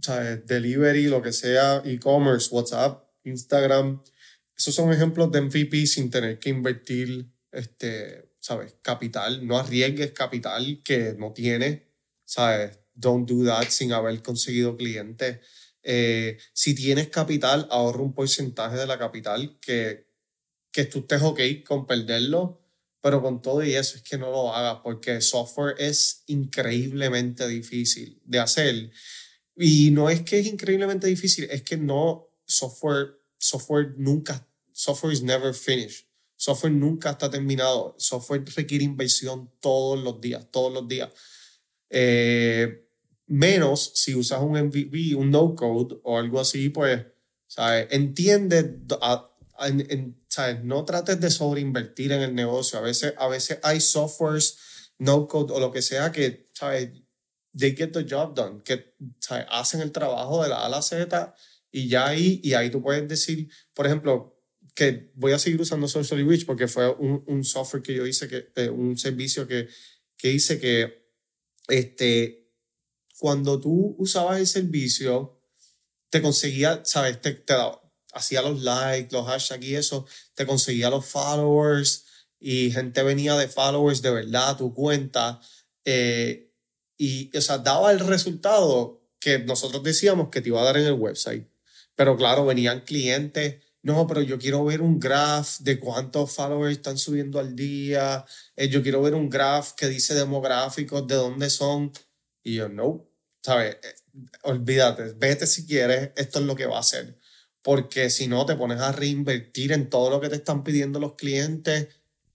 [0.00, 0.46] ¿sabes?
[0.46, 4.00] Delivery, lo que sea, e-commerce, WhatsApp, Instagram.
[4.56, 8.76] Esos son ejemplos de MVP sin tener que invertir, este, ¿sabes?
[8.80, 9.44] Capital.
[9.44, 11.82] No arriesgues capital que no tienes,
[12.24, 12.78] ¿sabes?
[12.94, 15.40] don't do that sin haber conseguido clientes.
[15.82, 20.06] Eh, si tienes capital, ahorra un porcentaje de la capital que,
[20.70, 22.61] que tú estés ok con perderlo,
[23.02, 28.22] pero con todo y eso es que no lo hagas porque software es increíblemente difícil
[28.24, 28.90] de hacer.
[29.56, 35.22] Y no es que es increíblemente difícil, es que no, software, software nunca, software is
[35.22, 36.06] never finished.
[36.36, 37.94] Software nunca está terminado.
[37.98, 41.10] Software requiere inversión todos los días, todos los días.
[41.88, 42.88] Eh,
[43.26, 47.04] menos si usas un MVP, un no code o algo así, pues,
[47.46, 47.86] ¿sabes?
[47.90, 48.80] Entiende,
[50.28, 50.64] ¿sabes?
[50.64, 52.78] No trates de sobreinvertir en el negocio.
[52.78, 54.58] A veces, a veces hay softwares,
[54.98, 56.90] no code o lo que sea que, ¿sabes?
[57.56, 59.46] They get the job done, que ¿sabes?
[59.50, 61.34] hacen el trabajo de la A a la Z
[61.70, 64.38] y ya ahí, y ahí tú puedes decir, por ejemplo,
[64.74, 68.26] que voy a seguir usando Socially Rich porque fue un, un software que yo hice,
[68.26, 69.68] que, eh, un servicio que
[70.22, 71.10] que dice que
[71.66, 72.48] este,
[73.18, 75.42] cuando tú usabas el servicio,
[76.10, 77.20] te conseguía, ¿sabes?
[77.20, 77.54] Te, te
[78.12, 82.04] hacía los likes, los hashtags y eso, te conseguía los followers
[82.38, 85.40] y gente venía de followers de verdad a tu cuenta.
[85.84, 86.50] Eh,
[86.98, 90.86] y, o sea, daba el resultado que nosotros decíamos que te iba a dar en
[90.86, 91.48] el website.
[91.94, 96.98] Pero claro, venían clientes, no, pero yo quiero ver un graph de cuántos followers están
[96.98, 98.24] subiendo al día,
[98.56, 101.92] eh, yo quiero ver un graph que dice demográficos, de dónde son.
[102.42, 103.08] Y yo, no,
[103.42, 103.76] ¿sabes?
[103.82, 103.94] Eh,
[104.42, 107.18] olvídate, vete si quieres, esto es lo que va a hacer.
[107.62, 111.14] Porque si no, te pones a reinvertir en todo lo que te están pidiendo los
[111.14, 111.88] clientes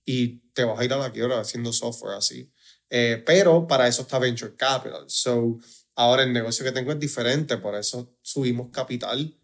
[0.06, 2.52] y te vas a ir a la quiebra haciendo software así.
[2.90, 5.04] Eh, pero para eso está Venture Capital.
[5.08, 5.60] So,
[5.96, 9.36] ahora el negocio que tengo es diferente, por eso subimos capital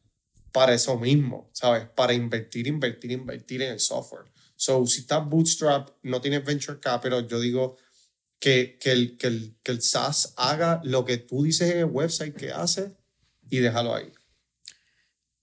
[0.52, 1.88] para eso mismo, ¿sabes?
[1.90, 4.26] Para invertir, invertir, invertir en el software.
[4.56, 7.78] So, si estás bootstrap, no tienes venture capital, yo digo
[8.40, 11.86] que, que, el, que, el, que el SaaS haga lo que tú dices en el
[11.86, 12.96] website que hace
[13.50, 14.12] y déjalo ahí.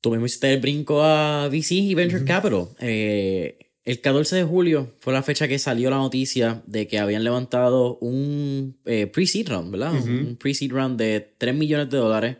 [0.01, 2.68] Tú mismo hiciste el brinco a VC y Venture Capital.
[2.80, 7.24] Eh, el 14 de julio fue la fecha que salió la noticia de que habían
[7.24, 9.94] levantado un eh, pre-seed round, ¿verdad?
[9.94, 12.36] Un pre-seed round de 3 millones de dólares,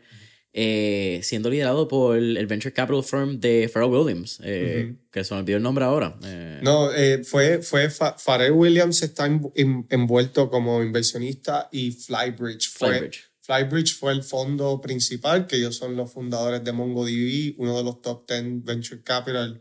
[0.53, 5.41] eh, siendo liderado por el, venture capital firm de Pharrell Williams, eh, que se me
[5.41, 6.17] olvidó el nombre ahora.
[6.63, 6.91] No,
[7.25, 12.91] fue, fue Pharrell Williams está envuelto como inversionista y Flybridge fue.
[12.91, 13.30] Flybridge.
[13.51, 18.01] Flybridge fue el fondo principal, que ellos son los fundadores de MongoDB, uno de los
[18.01, 19.61] top 10 venture capital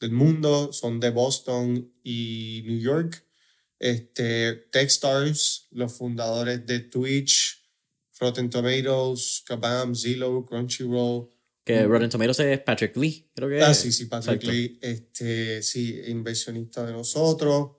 [0.00, 3.24] del mundo, son de Boston y New York.
[3.78, 7.64] Este, Techstars, los fundadores de Twitch,
[8.18, 11.30] Rotten Tomatoes, Kabam, Zillow, Crunchyroll.
[11.62, 14.80] Que Rotten Tomatoes es Patrick Lee, creo que Ah, sí, sí, Patrick Lee.
[14.82, 17.76] Este, sí, inversionista de nosotros.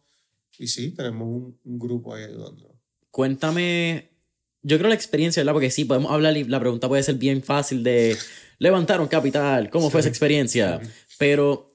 [0.57, 1.27] Y sí, tenemos
[1.63, 2.79] un, grupo ahí ayudando.
[3.11, 4.08] Cuéntame,
[4.61, 5.53] yo creo la experiencia, ¿verdad?
[5.53, 8.17] Porque sí, podemos hablar y la pregunta puede ser bien fácil de
[8.57, 10.79] levantar un capital, ¿cómo fue esa experiencia?
[11.17, 11.69] Pero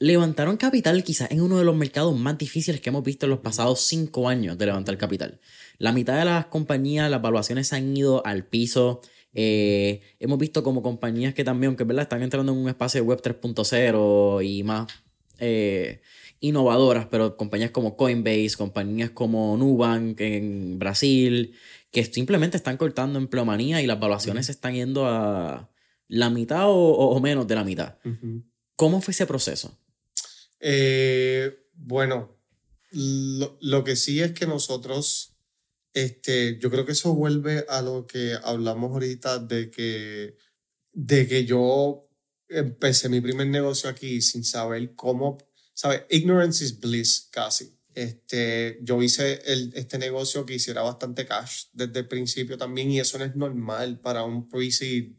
[0.00, 3.40] levantaron capital quizás en uno de los mercados más difíciles que hemos visto en los
[3.40, 5.40] pasados cinco años de levantar capital.
[5.78, 9.00] La mitad de las compañías, las valuaciones han ido al piso.
[9.34, 13.06] Eh, hemos visto como compañías que también, aunque verdad, están entrando en un espacio de
[13.06, 14.86] web 3.0 y más
[15.38, 16.00] eh,
[16.40, 21.54] innovadoras, pero compañías como Coinbase, compañías como Nubank en Brasil,
[21.90, 25.70] que simplemente están cortando empleomanía y las valuaciones se están yendo a
[26.06, 27.98] la mitad o, menos de la mitad.
[28.76, 29.78] ¿Cómo fue ese proceso?
[30.60, 32.38] Eh, bueno,
[32.90, 35.36] lo, que sí es que nosotros,
[35.92, 40.36] este, yo creo que eso vuelve a lo que hablamos ahorita de que,
[40.92, 42.08] de que yo
[42.48, 45.38] empecé mi primer negocio aquí sin saber cómo,
[45.74, 46.02] ¿sabes?
[46.10, 47.77] Ignorance is bliss, casi.
[47.98, 53.00] Este, yo hice el, este negocio que hiciera bastante cash desde el principio también y
[53.00, 55.14] eso no es normal para un pre-seed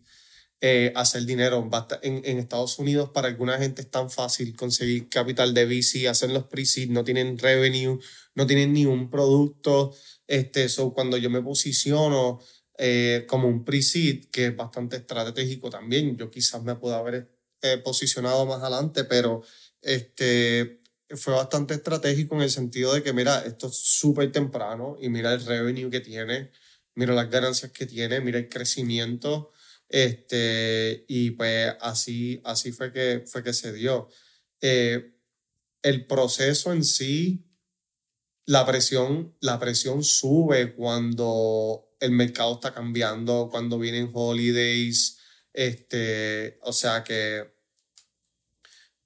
[0.61, 1.69] eh, hacer dinero.
[2.01, 6.29] En, en, Estados Unidos para alguna gente es tan fácil conseguir capital de VC, hacer
[6.29, 7.99] los pre-seed, no tienen revenue,
[8.33, 9.93] no tienen ni un producto.
[10.25, 12.39] Este, so, cuando yo me posiciono
[12.77, 17.29] eh, como un pre-seed, que es bastante estratégico también, yo quizás me pueda haber
[17.61, 19.43] eh, posicionado más adelante, pero
[19.81, 20.78] este,
[21.15, 25.33] fue bastante estratégico en el sentido de que, mira, esto es súper temprano y mira
[25.33, 26.51] el revenue que tiene,
[26.95, 29.51] mira las ganancias que tiene, mira el crecimiento
[29.89, 34.07] este, y pues así, así fue, que, fue que se dio.
[34.61, 35.15] Eh,
[35.81, 37.45] el proceso en sí,
[38.45, 45.17] la presión, la presión sube cuando el mercado está cambiando, cuando vienen holidays,
[45.53, 47.58] este, o sea que,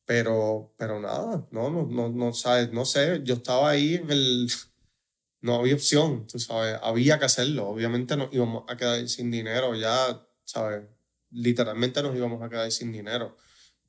[0.06, 4.52] pero, pero nada, no, no, no, no, sabes, no sé, yo estaba ahí en el,
[5.42, 9.76] no había opción, tú sabes, había que hacerlo, obviamente no íbamos a quedar sin dinero,
[9.76, 10.84] ya ¿sabes?
[11.32, 13.38] Literalmente nos íbamos a quedar sin dinero.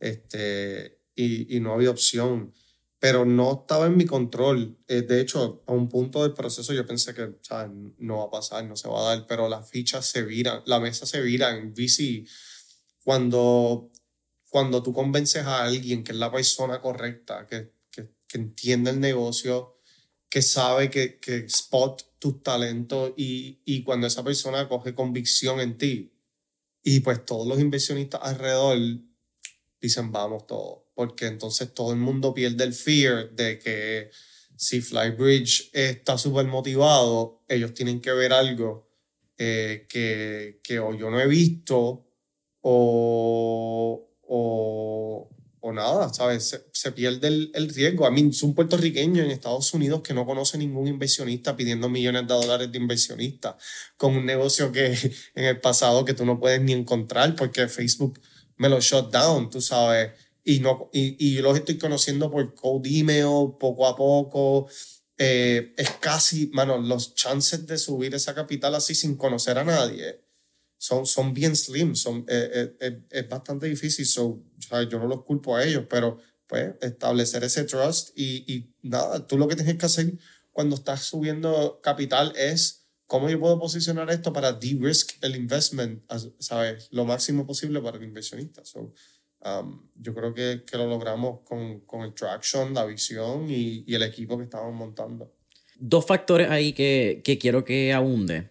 [0.00, 2.54] Este, y, y no había opción.
[2.98, 4.78] Pero no estaba en mi control.
[4.88, 7.70] Eh, de hecho, a un punto del proceso yo pensé que ¿sabes?
[7.98, 10.80] no va a pasar, no se va a dar, pero las fichas se viran, la
[10.80, 12.24] mesa se vira en VC.
[13.02, 13.90] Cuando,
[14.54, 19.00] cuando tú convences a alguien que es la persona correcta, que, que, que entiende el
[19.00, 19.80] negocio,
[20.30, 25.76] que sabe que, que spot tus talentos y, y cuando esa persona coge convicción en
[25.76, 26.12] ti,
[26.84, 28.78] y pues todos los inversionistas alrededor
[29.80, 34.12] dicen vamos todos, porque entonces todo el mundo pierde el fear de que
[34.56, 38.88] si Flybridge está súper motivado, ellos tienen que ver algo
[39.36, 42.06] eh, que, que, o yo no he visto
[42.60, 45.28] o, o,
[45.60, 46.60] o nada, ¿sabes?
[46.72, 48.06] Se, pierde el, el, riesgo.
[48.06, 52.28] A mí, es un puertorriqueño en Estados Unidos que no conoce ningún inversionista pidiendo millones
[52.28, 53.56] de dólares de inversionista
[53.96, 54.92] con un negocio que
[55.34, 58.20] en el pasado que tú no puedes ni encontrar porque Facebook
[58.56, 60.12] me lo shut down, tú sabes.
[60.44, 64.68] Y, no, y, y los estoy conociendo por cold email, poco a poco.
[65.16, 70.23] Eh, es casi, mano, los chances de subir esa capital así sin conocer a nadie
[70.84, 74.42] son, son bien slim, son, eh, eh, es bastante difícil, so,
[74.90, 79.38] yo no los culpo a ellos, pero pues establecer ese trust y, y nada, tú
[79.38, 80.12] lo que tienes que hacer
[80.52, 86.02] cuando estás subiendo capital es cómo yo puedo posicionar esto para de-risk el investment,
[86.38, 86.88] ¿sabes?
[86.90, 88.62] Lo máximo posible para el inversionista.
[88.66, 88.92] So,
[89.42, 93.94] um, yo creo que, que, lo logramos con, con, el traction, la visión y, y,
[93.94, 95.32] el equipo que estábamos montando.
[95.76, 98.50] Dos factores ahí que, que quiero que abunde.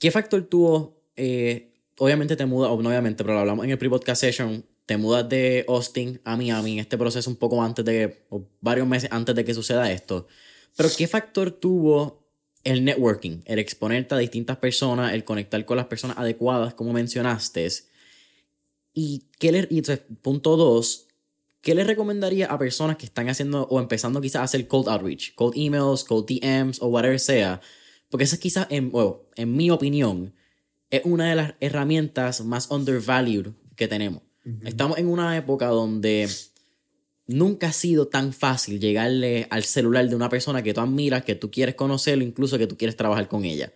[0.00, 4.64] ¿Qué factor tuvo eh, obviamente te mudas, obviamente, pero lo hablamos en el pre-podcast session,
[4.86, 8.86] te mudas de Austin a Miami en este proceso un poco antes de, o varios
[8.86, 10.26] meses antes de que suceda esto.
[10.76, 12.26] Pero ¿qué factor tuvo
[12.64, 17.68] el networking, el exponerte a distintas personas, el conectar con las personas adecuadas, como mencionaste?
[18.92, 19.66] Y, qué le,
[20.22, 21.08] punto dos,
[21.60, 25.34] ¿qué le recomendaría a personas que están haciendo o empezando quizás a hacer cold outreach,
[25.34, 27.60] cold emails, cold DMs o whatever sea?
[28.10, 28.92] Porque esa quizás, en,
[29.36, 30.34] en mi opinión,
[30.96, 34.22] es una de las herramientas más undervalued que tenemos.
[34.64, 36.28] Estamos en una época donde
[37.26, 41.34] nunca ha sido tan fácil llegarle al celular de una persona que tú admiras, que
[41.34, 43.72] tú quieres conocerlo, incluso que tú quieres trabajar con ella.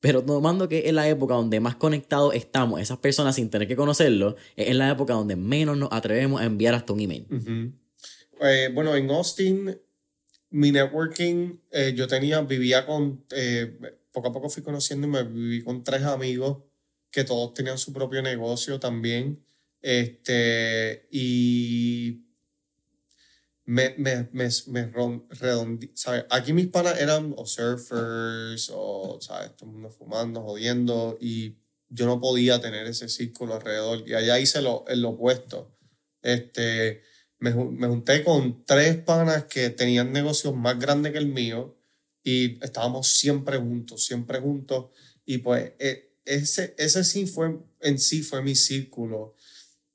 [0.00, 3.76] Pero tomando que es la época donde más conectados estamos, esas personas sin tener que
[3.76, 7.26] conocerlo, es la época donde menos nos atrevemos a enviar hasta un email.
[8.42, 9.78] Eh, bueno, en Austin,
[10.50, 13.78] mi networking, eh, yo tenía, vivía con eh,
[14.12, 16.64] poco a poco fui conociendo y me viví con tres amigos
[17.10, 19.44] que todos tenían su propio negocio también.
[19.82, 22.24] Este, y
[23.64, 24.92] me, me, me, me
[25.94, 26.24] ¿sabes?
[26.30, 29.56] Aquí mis panas eran o surfers o, ¿sabes?
[29.56, 31.56] Todo el mundo fumando, jodiendo y
[31.88, 35.76] yo no podía tener ese círculo alrededor y allá hice lo, lo opuesto.
[36.22, 37.02] Este,
[37.38, 41.79] me, me junté con tres panas que tenían negocios más grandes que el mío
[42.22, 44.86] y estábamos siempre juntos, siempre juntos.
[45.24, 49.34] Y pues e, ese, ese sí fue, en sí fue mi círculo.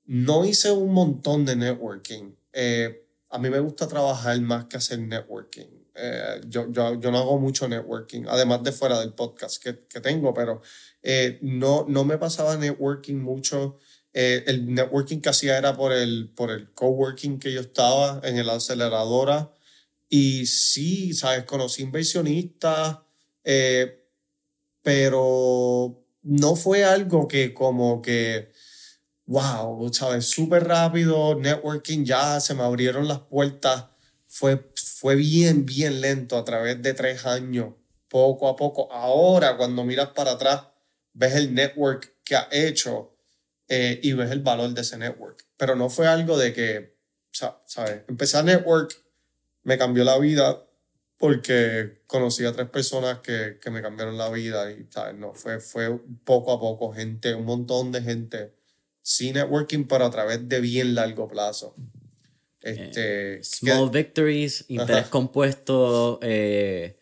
[0.05, 2.35] No hice un montón de networking.
[2.53, 5.67] Eh, a mí me gusta trabajar más que hacer networking.
[5.95, 10.01] Eh, yo, yo, yo, no hago mucho networking, además de fuera del podcast que, que
[10.01, 10.61] tengo, pero
[11.01, 13.79] eh, no, no me pasaba networking mucho.
[14.13, 18.49] el networking que hacía era por el, por el coworking que yo estaba en el
[18.49, 19.54] aceleradora
[20.09, 21.45] y sí, ¿sabes?
[21.45, 22.99] Conocí inversionistas,
[23.43, 24.07] eh,
[24.81, 28.51] pero no fue algo que como que,
[29.25, 30.25] wow, ¿sabes?
[30.25, 33.85] Súper rápido, networking, ya se me abrieron las puertas.
[34.27, 37.73] Fue, fue bien, bien lento a través de tres años,
[38.09, 38.91] poco a poco.
[38.91, 40.67] Ahora, cuando miras para atrás,
[41.13, 43.15] ves el network que ha hecho
[43.67, 45.45] eh, y ves el valor de ese network.
[45.57, 46.97] Pero no fue algo de que,
[47.31, 48.01] ¿sabes?
[48.07, 49.04] Empecé a network
[49.65, 50.65] me cambió la vida
[51.17, 55.15] porque conocí a tres personas que, que me cambiaron la vida y ¿sabes?
[55.15, 58.53] No, fue, fue poco a poco gente, un montón de gente,
[59.01, 61.75] sin networking, pero a través de bien largo plazo.
[62.61, 66.19] Este, eh, small victories, interés compuesto.
[66.21, 66.97] Eh,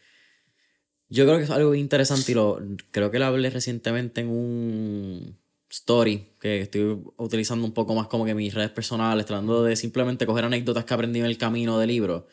[1.10, 2.60] yo creo que es algo interesante y lo,
[2.92, 5.38] creo que lo hablé recientemente en un
[5.70, 10.26] story que estoy utilizando un poco más como que mis redes personales, tratando de simplemente
[10.26, 12.28] coger anécdotas que aprendí en el camino del libro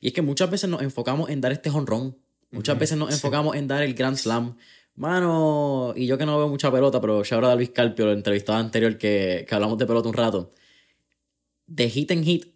[0.00, 2.16] y es que muchas veces nos enfocamos en dar este honrón.
[2.50, 4.56] Muchas veces nos enfocamos en dar el Grand Slam.
[4.94, 8.58] Mano, y yo que no veo mucha pelota, pero ya ahora Luis Carpio, el entrevistado
[8.58, 10.50] anterior que, que hablamos de pelota un rato.
[11.66, 12.54] De hit en hit,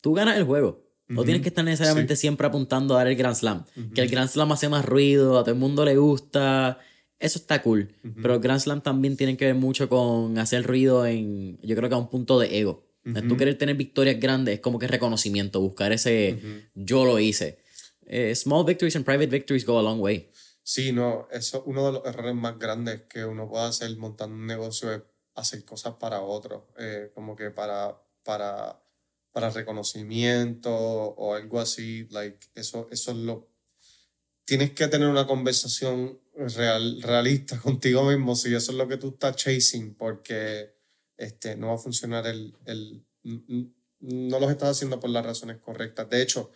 [0.00, 0.90] tú ganas el juego.
[1.08, 3.64] No tienes que estar necesariamente siempre apuntando a dar el Grand Slam.
[3.94, 6.78] Que el Grand Slam hace más ruido, a todo el mundo le gusta.
[7.18, 7.92] Eso está cool.
[8.22, 11.88] Pero el Grand Slam también tiene que ver mucho con hacer ruido en, yo creo
[11.88, 12.86] que a un punto de ego.
[13.02, 17.58] Tú querer tener victorias grandes es como que reconocimiento, buscar ese yo lo hice.
[18.06, 20.30] Eh, small victories and private victories go a long way.
[20.62, 24.34] Sí, no, eso es uno de los errores más grandes que uno puede hacer montando
[24.34, 25.02] un negocio es
[25.34, 28.82] hacer cosas para otros, eh, como que para, para,
[29.32, 33.48] para reconocimiento o algo así, like, eso, eso es lo...
[34.44, 39.10] Tienes que tener una conversación real, realista contigo mismo si eso es lo que tú
[39.10, 40.79] estás chasing, porque
[41.20, 43.04] este, no va a funcionar el, el,
[44.00, 46.08] no los estás haciendo por las razones correctas.
[46.10, 46.50] De hecho,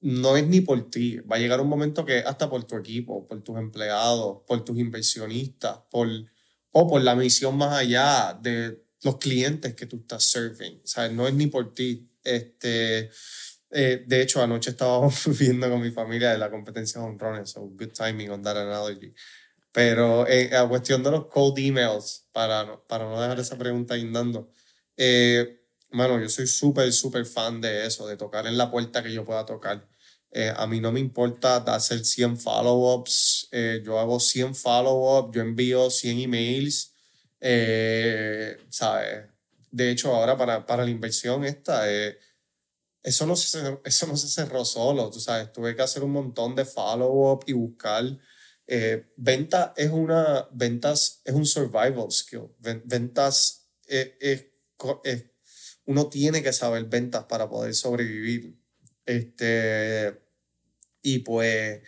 [0.00, 1.18] no es ni por ti.
[1.20, 4.78] Va a llegar un momento que hasta por tu equipo, por tus empleados, por tus
[4.78, 6.08] inversionistas, por,
[6.72, 10.80] o por la misión más allá de, los clientes que tú estás serving.
[10.82, 12.08] O sea, no es ni por ti.
[12.22, 13.10] Este,
[13.70, 17.62] eh, de hecho, anoche estaba viendo con mi familia de la competencia de honrones, so
[17.62, 19.12] good timing on that analogy.
[19.72, 24.50] Pero eh, a cuestión de los cold emails, para para no dejar esa pregunta guindando,
[24.96, 29.12] eh, mano, yo soy súper, súper fan de eso, de tocar en la puerta que
[29.12, 29.88] yo pueda tocar.
[30.30, 35.42] Eh, a mí no me importa hacer 100 follow-ups, eh, yo hago 100 follow-ups, yo
[35.42, 36.94] envío 100 emails,
[37.40, 39.26] eh, ¿sabes?
[39.70, 42.18] De hecho, ahora para, para la inversión esta, eh,
[43.02, 46.54] eso, no se, eso no se cerró solo, tú sabes, tuve que hacer un montón
[46.54, 48.04] de follow-up y buscar.
[48.66, 52.48] Eh, venta es una, ventas es un survival skill.
[52.58, 54.46] Ven- Ventas es, es,
[55.04, 55.26] es-
[55.84, 58.56] uno tiene que saber ventas para poder sobrevivir.
[59.04, 60.16] Este,
[61.02, 61.82] y pues,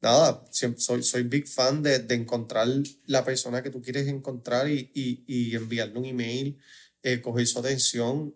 [0.00, 2.68] nada, soy, soy big fan de, de encontrar
[3.06, 6.58] la persona que tú quieres encontrar y, y, y enviarle un email,
[7.02, 8.34] eh, coger su atención.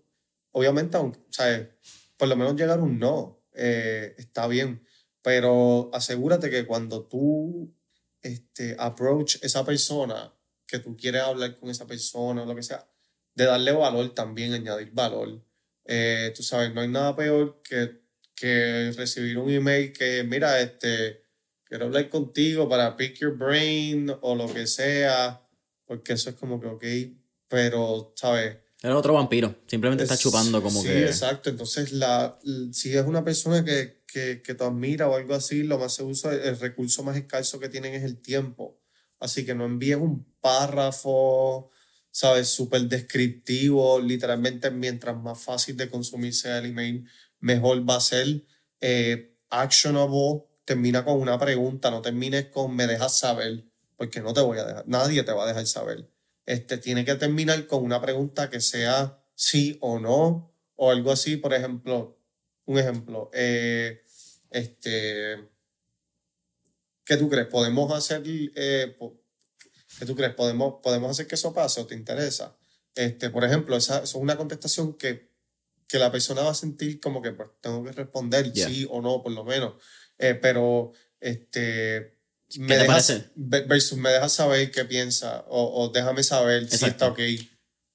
[0.52, 1.68] Obviamente, aunque, ¿sabes?
[2.16, 4.82] por lo menos llegar a un no, eh, está bien,
[5.22, 7.74] pero asegúrate que cuando tú
[8.22, 10.32] este, approach esa persona,
[10.66, 12.86] que tú quieres hablar con esa persona o lo que sea,
[13.34, 15.42] de darle valor también, añadir valor.
[15.84, 18.00] Eh, tú sabes, no hay nada peor que,
[18.34, 21.24] que recibir un email que, mira, este,
[21.64, 25.46] quiero hablar contigo para pick your brain o lo que sea,
[25.84, 26.84] porque eso es como que, ok,
[27.48, 28.56] pero, ¿sabes?
[28.82, 29.54] Era otro vampiro.
[29.66, 31.04] Simplemente está Es- chupando como sí, que.
[31.06, 31.50] exacto.
[31.50, 32.38] Entonces, la,
[32.72, 36.02] si es una persona que, que, que tú admiras o algo así, lo más se
[36.02, 38.80] usa, el recurso más escaso que tienen es el tiempo.
[39.18, 41.70] Así que no envíes un párrafo,
[42.10, 42.48] ¿sabes?
[42.48, 44.00] Súper descriptivo.
[44.00, 47.08] Literalmente, mientras más fácil de consumir sea el email,
[47.40, 48.44] mejor va a ser.
[48.80, 53.64] Eh, actionable, termina con una pregunta, no termines con me dejas saber,
[53.96, 56.08] porque no te voy a dejar, nadie te va a dejar saber
[56.46, 61.36] este, tiene que terminar con una pregunta que sea sí o no, o algo así,
[61.36, 62.18] por ejemplo,
[62.64, 64.01] un ejemplo, eh,
[64.52, 65.48] este,
[67.04, 67.46] ¿qué tú crees?
[67.48, 68.96] ¿Podemos hacer, eh,
[69.98, 70.34] qué tú crees?
[70.34, 72.56] ¿Podemos, ¿Podemos hacer que eso pase o te interesa?
[72.94, 75.30] Este, por ejemplo, esa, esa es una contestación que,
[75.88, 78.68] que la persona va a sentir como que pues, tengo que responder Yeah.
[78.68, 79.74] sí o no, por lo menos,
[80.18, 82.18] Eh, pero este,
[82.58, 86.86] me dejas, versus me dejas saber qué piensa o, o déjame saber si Exacto.
[86.86, 87.20] está ok.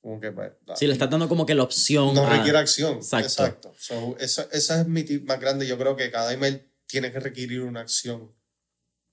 [0.07, 2.15] Como que, pues, Sí, le estás dando como que la opción.
[2.15, 2.95] no a- requiere acción.
[2.95, 3.27] Exacto.
[3.27, 3.73] Exacto.
[3.77, 5.67] So, esa, esa es mi tip más grande.
[5.67, 8.31] Yo creo que cada email tiene que requerir una acción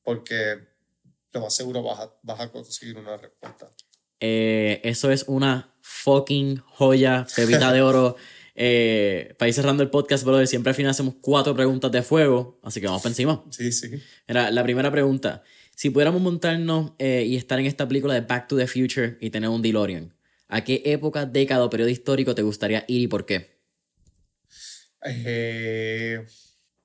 [0.04, 0.60] porque
[1.32, 3.68] lo más seguro vas a, vas a conseguir una respuesta.
[4.20, 8.16] Eh, eso es una fucking joya, pepita de oro.
[8.56, 12.60] Eh, para ir cerrando el podcast, brother, siempre al final hacemos cuatro preguntas de fuego,
[12.62, 13.44] así que vamos para encima.
[13.50, 14.00] Sí, sí.
[14.28, 15.42] Era la primera pregunta.
[15.74, 19.30] Si pudiéramos montarnos eh, y estar en esta película de Back to the Future y
[19.30, 20.14] tener un DeLorean,
[20.56, 23.38] ¿a qué época, década o periodo histórico te gustaría ir y por qué?
[25.04, 26.24] Eh,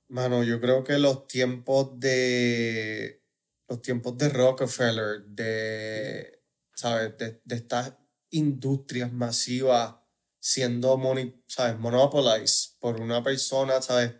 [0.09, 3.23] mano, yo creo que los tiempos de
[3.67, 6.43] los tiempos de Rockefeller, de,
[6.73, 7.15] ¿sabes?
[7.17, 7.93] De, de estas
[8.31, 9.95] industrias masivas
[10.39, 11.77] siendo moni- ¿sabes?
[11.79, 14.13] monopolized por una persona, ¿sabes?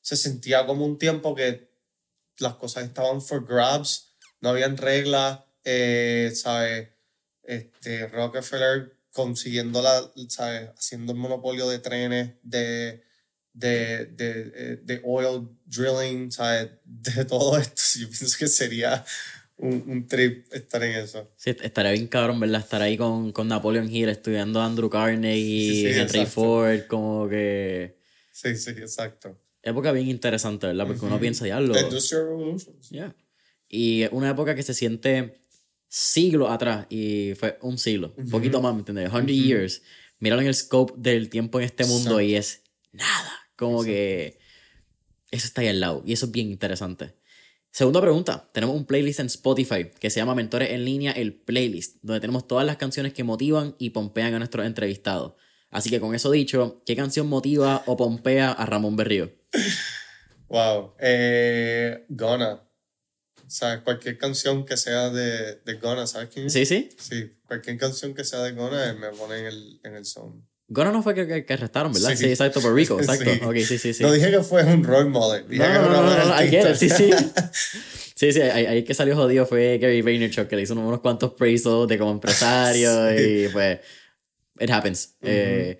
[0.00, 1.72] Se sentía como un tiempo que
[2.38, 6.90] las cosas estaban for grabs, no habían reglas, eh, ¿sabes?
[7.46, 10.70] Este, Rockefeller consiguiendo la, ¿sabes?
[10.76, 13.04] Haciendo el monopolio de trenes, de,
[13.52, 16.70] de, de, eh, de oil drilling, ¿sabes?
[16.84, 17.80] De todo esto.
[18.00, 19.04] Yo pienso que sería
[19.56, 21.30] un, un trip estar en eso.
[21.36, 22.60] Sí, estaría bien cabrón, ¿verdad?
[22.60, 26.30] Estar ahí con, con Napoleon Hill estudiando a Andrew Carnegie, Sí, sí, Henry exacto.
[26.30, 27.98] Ford, como que...
[28.32, 29.40] Sí, sí, exacto.
[29.62, 30.86] Época bien interesante, ¿verdad?
[30.86, 31.22] Porque uno Ujú.
[31.22, 31.72] piensa, ya lo...
[31.72, 32.80] The Industrial Revolution.
[32.90, 33.14] Yeah.
[33.68, 35.43] Y una época que se siente
[35.96, 39.10] siglos atrás y fue un siglo, un poquito más, ¿me entiendes?
[39.10, 39.32] 100 Ujú.
[39.32, 39.82] years.
[40.18, 43.30] Míralo en el scope del tiempo en este mundo y es nada.
[43.54, 43.92] Como Exacto.
[43.92, 44.38] que
[45.30, 47.14] eso está ahí al lado y eso es bien interesante.
[47.70, 51.98] Segunda pregunta, tenemos un playlist en Spotify que se llama Mentores en línea, el playlist,
[52.02, 55.34] donde tenemos todas las canciones que motivan y pompean a nuestros entrevistados.
[55.70, 59.30] Así que con eso dicho, ¿qué canción motiva o pompea a Ramón Berrío?
[60.48, 60.94] Wow.
[61.00, 62.62] Eh, Gonna.
[63.46, 66.52] O sea, cualquier canción que sea de, de Gonna, ¿sabes quién es?
[66.52, 66.88] ¿Sí, sí?
[66.98, 70.40] Sí, cualquier canción que sea de Gonna eh, me pone en el, en el zone.
[70.68, 72.10] Gona no fue que, que, arrestaron, ¿verdad?
[72.10, 72.24] Sí, Sí.
[72.30, 73.30] exacto, por Rico, exacto.
[73.32, 73.40] Sí.
[73.44, 74.02] Ok, sí, sí, sí.
[74.02, 75.46] No dije que fue un role model.
[75.46, 77.10] Dije No, que no, no, no, no, buena I get it, sí, sí.
[78.16, 81.34] Sí, sí, ahí, ahí que salió jodido fue Gary Vaynerchuk, que le hizo unos cuantos
[81.34, 83.46] praisos de como empresario Sí.
[83.46, 83.80] y pues,
[84.60, 85.16] it happens.
[85.20, 85.78] Eh,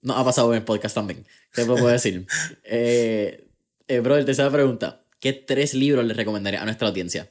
[0.00, 1.24] no ha pasado en el podcast también,
[1.56, 2.26] lo puedo decir.
[2.64, 3.46] eh,
[3.86, 5.04] eh, brother, tercera pregunta.
[5.26, 7.28] ¿Qué tres libros le recomendaría a nuestra audiencia?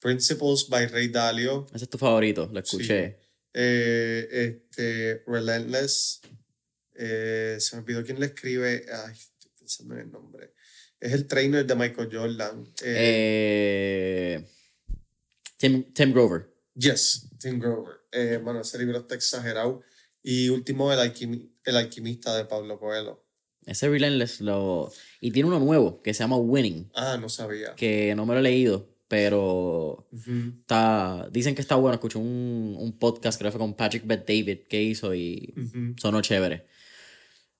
[0.00, 1.66] Principles by Ray Dalio.
[1.74, 3.18] Ese es tu favorito, lo escuché.
[3.52, 6.22] Eh, este, Relentless.
[6.94, 8.86] Eh, se me olvidó quién le escribe.
[8.90, 10.54] Ay, estoy pensando en el nombre.
[10.98, 12.66] Es el trainer de Michael Jordan.
[12.82, 14.42] Eh,
[15.58, 16.50] Tim, Tim, Grover.
[16.74, 18.40] Yes, Tim Grover.
[18.42, 19.82] bueno, ese libro está exagerado.
[20.22, 23.23] Y último, el, el alquimista de Pablo Coelho.
[23.66, 24.92] Ese Relentless lo...
[25.20, 26.90] Y tiene uno nuevo que se llama Winning.
[26.94, 27.74] Ah, no sabía.
[27.74, 30.06] Que no me lo he leído, pero
[30.60, 31.28] está...
[31.30, 31.94] dicen que está bueno.
[31.94, 35.54] Escuché un, un podcast, creo que fue con Patrick Beth David, que hizo y
[36.00, 36.66] sonó chévere.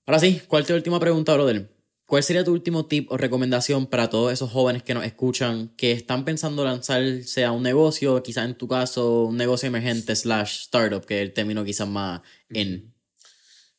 [0.05, 1.71] Ahora sí, ¿cuál es tu última pregunta, brother?
[2.05, 5.91] ¿Cuál sería tu último tip o recomendación para todos esos jóvenes que nos escuchan, que
[5.91, 11.03] están pensando lanzarse a un negocio, quizás en tu caso, un negocio emergente slash startup,
[11.03, 12.93] que es el término quizás más en...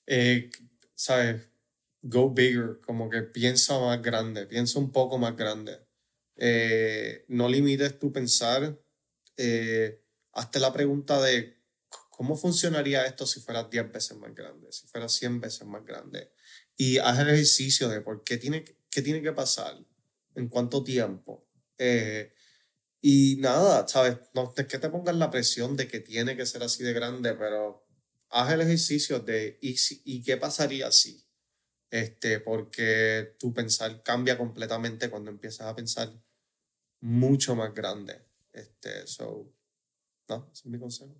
[0.09, 0.51] Eh,
[0.97, 1.43] ¿Sabes?
[2.09, 5.79] Go bigger, como que piensa más grande, piensa un poco más grande.
[6.37, 8.79] Eh, no limites tu pensar.
[9.37, 10.03] Eh,
[10.33, 11.57] hazte la pregunta de
[12.11, 16.31] cómo funcionaría esto si fuera 10 veces más grande, si fuera 100 veces más grande
[16.77, 19.79] y haz el ejercicio de por qué tiene, qué tiene que pasar,
[20.35, 21.49] en cuánto tiempo.
[21.79, 22.33] Eh,
[23.01, 24.19] y nada, ¿sabes?
[24.35, 27.35] No es que te pongas la presión de que tiene que ser así de grande,
[27.35, 27.87] pero
[28.31, 31.26] haz el ejercicio de ¿y, y qué pasaría si?
[31.91, 36.12] Este, porque tu pensar cambia completamente cuando empiezas a pensar
[37.01, 38.20] mucho más grande.
[38.53, 39.53] Este, so,
[40.28, 41.14] no, ese es mi consejo.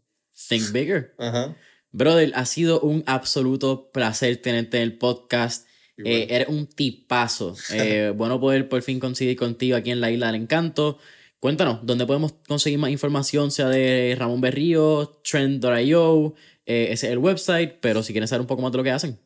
[0.49, 1.15] Think bigger.
[1.19, 1.57] Ajá.
[1.93, 5.67] Brother, ha sido un absoluto placer tenerte en el podcast.
[6.05, 7.57] Eh, eres un tipazo.
[7.73, 10.99] Eh, bueno poder por fin coincidir contigo aquí en la Isla del Encanto.
[11.41, 13.51] Cuéntanos, ¿dónde podemos conseguir más información?
[13.51, 18.47] Sea de Ramón Berrío, Trend.io, eh, ese es el website, pero si quieres saber un
[18.47, 19.19] poco más de lo que hacen.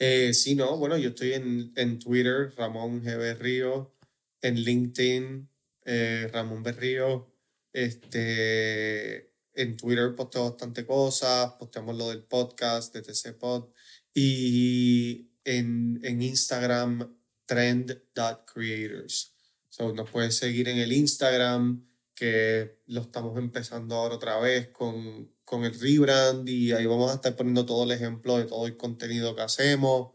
[0.00, 3.16] Eh, sí, no, bueno, yo estoy en, en Twitter, Ramón G.
[3.16, 3.94] Berrío,
[4.42, 5.48] en LinkedIn,
[6.32, 7.30] Ramón Berrío,
[7.72, 13.70] este, en Twitter posteo bastante cosas, posteamos lo del podcast de TC Pod
[14.14, 19.34] y en, en Instagram trend.creators.
[19.68, 25.32] So, nos puedes seguir en el Instagram, que lo estamos empezando ahora otra vez con,
[25.50, 28.76] con el rebrand y ahí vamos a estar poniendo todo el ejemplo de todo el
[28.76, 30.12] contenido que hacemos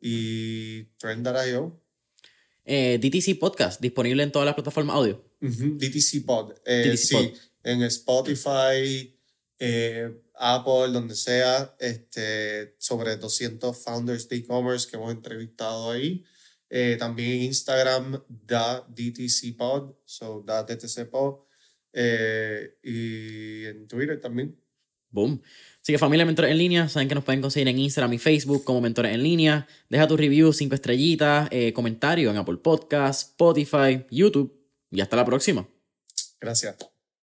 [0.00, 1.78] y trend.io.
[2.64, 5.22] Eh, DTC Podcast, disponible en todas las plataformas audio.
[5.42, 6.54] DTC Pod.
[6.64, 7.24] Eh, sí, Pod
[7.62, 9.14] en Spotify,
[9.58, 16.24] eh, Apple, donde sea, este, sobre 200 founders de e-commerce que hemos entrevistado ahí.
[16.70, 21.40] Eh, también en Instagram, da DTC Pod, so da DTC Pod.
[22.82, 24.56] Y en Twitter también.
[25.10, 25.42] Boom.
[25.82, 28.64] Así que familia Mentores en línea, saben que nos pueden conseguir en Instagram y Facebook
[28.64, 29.66] como Mentores en línea.
[29.88, 34.54] Deja tu review, cinco estrellitas, eh, comentario en Apple Podcasts, Spotify, YouTube.
[34.90, 35.66] Y hasta la próxima.
[36.40, 36.89] Gracias.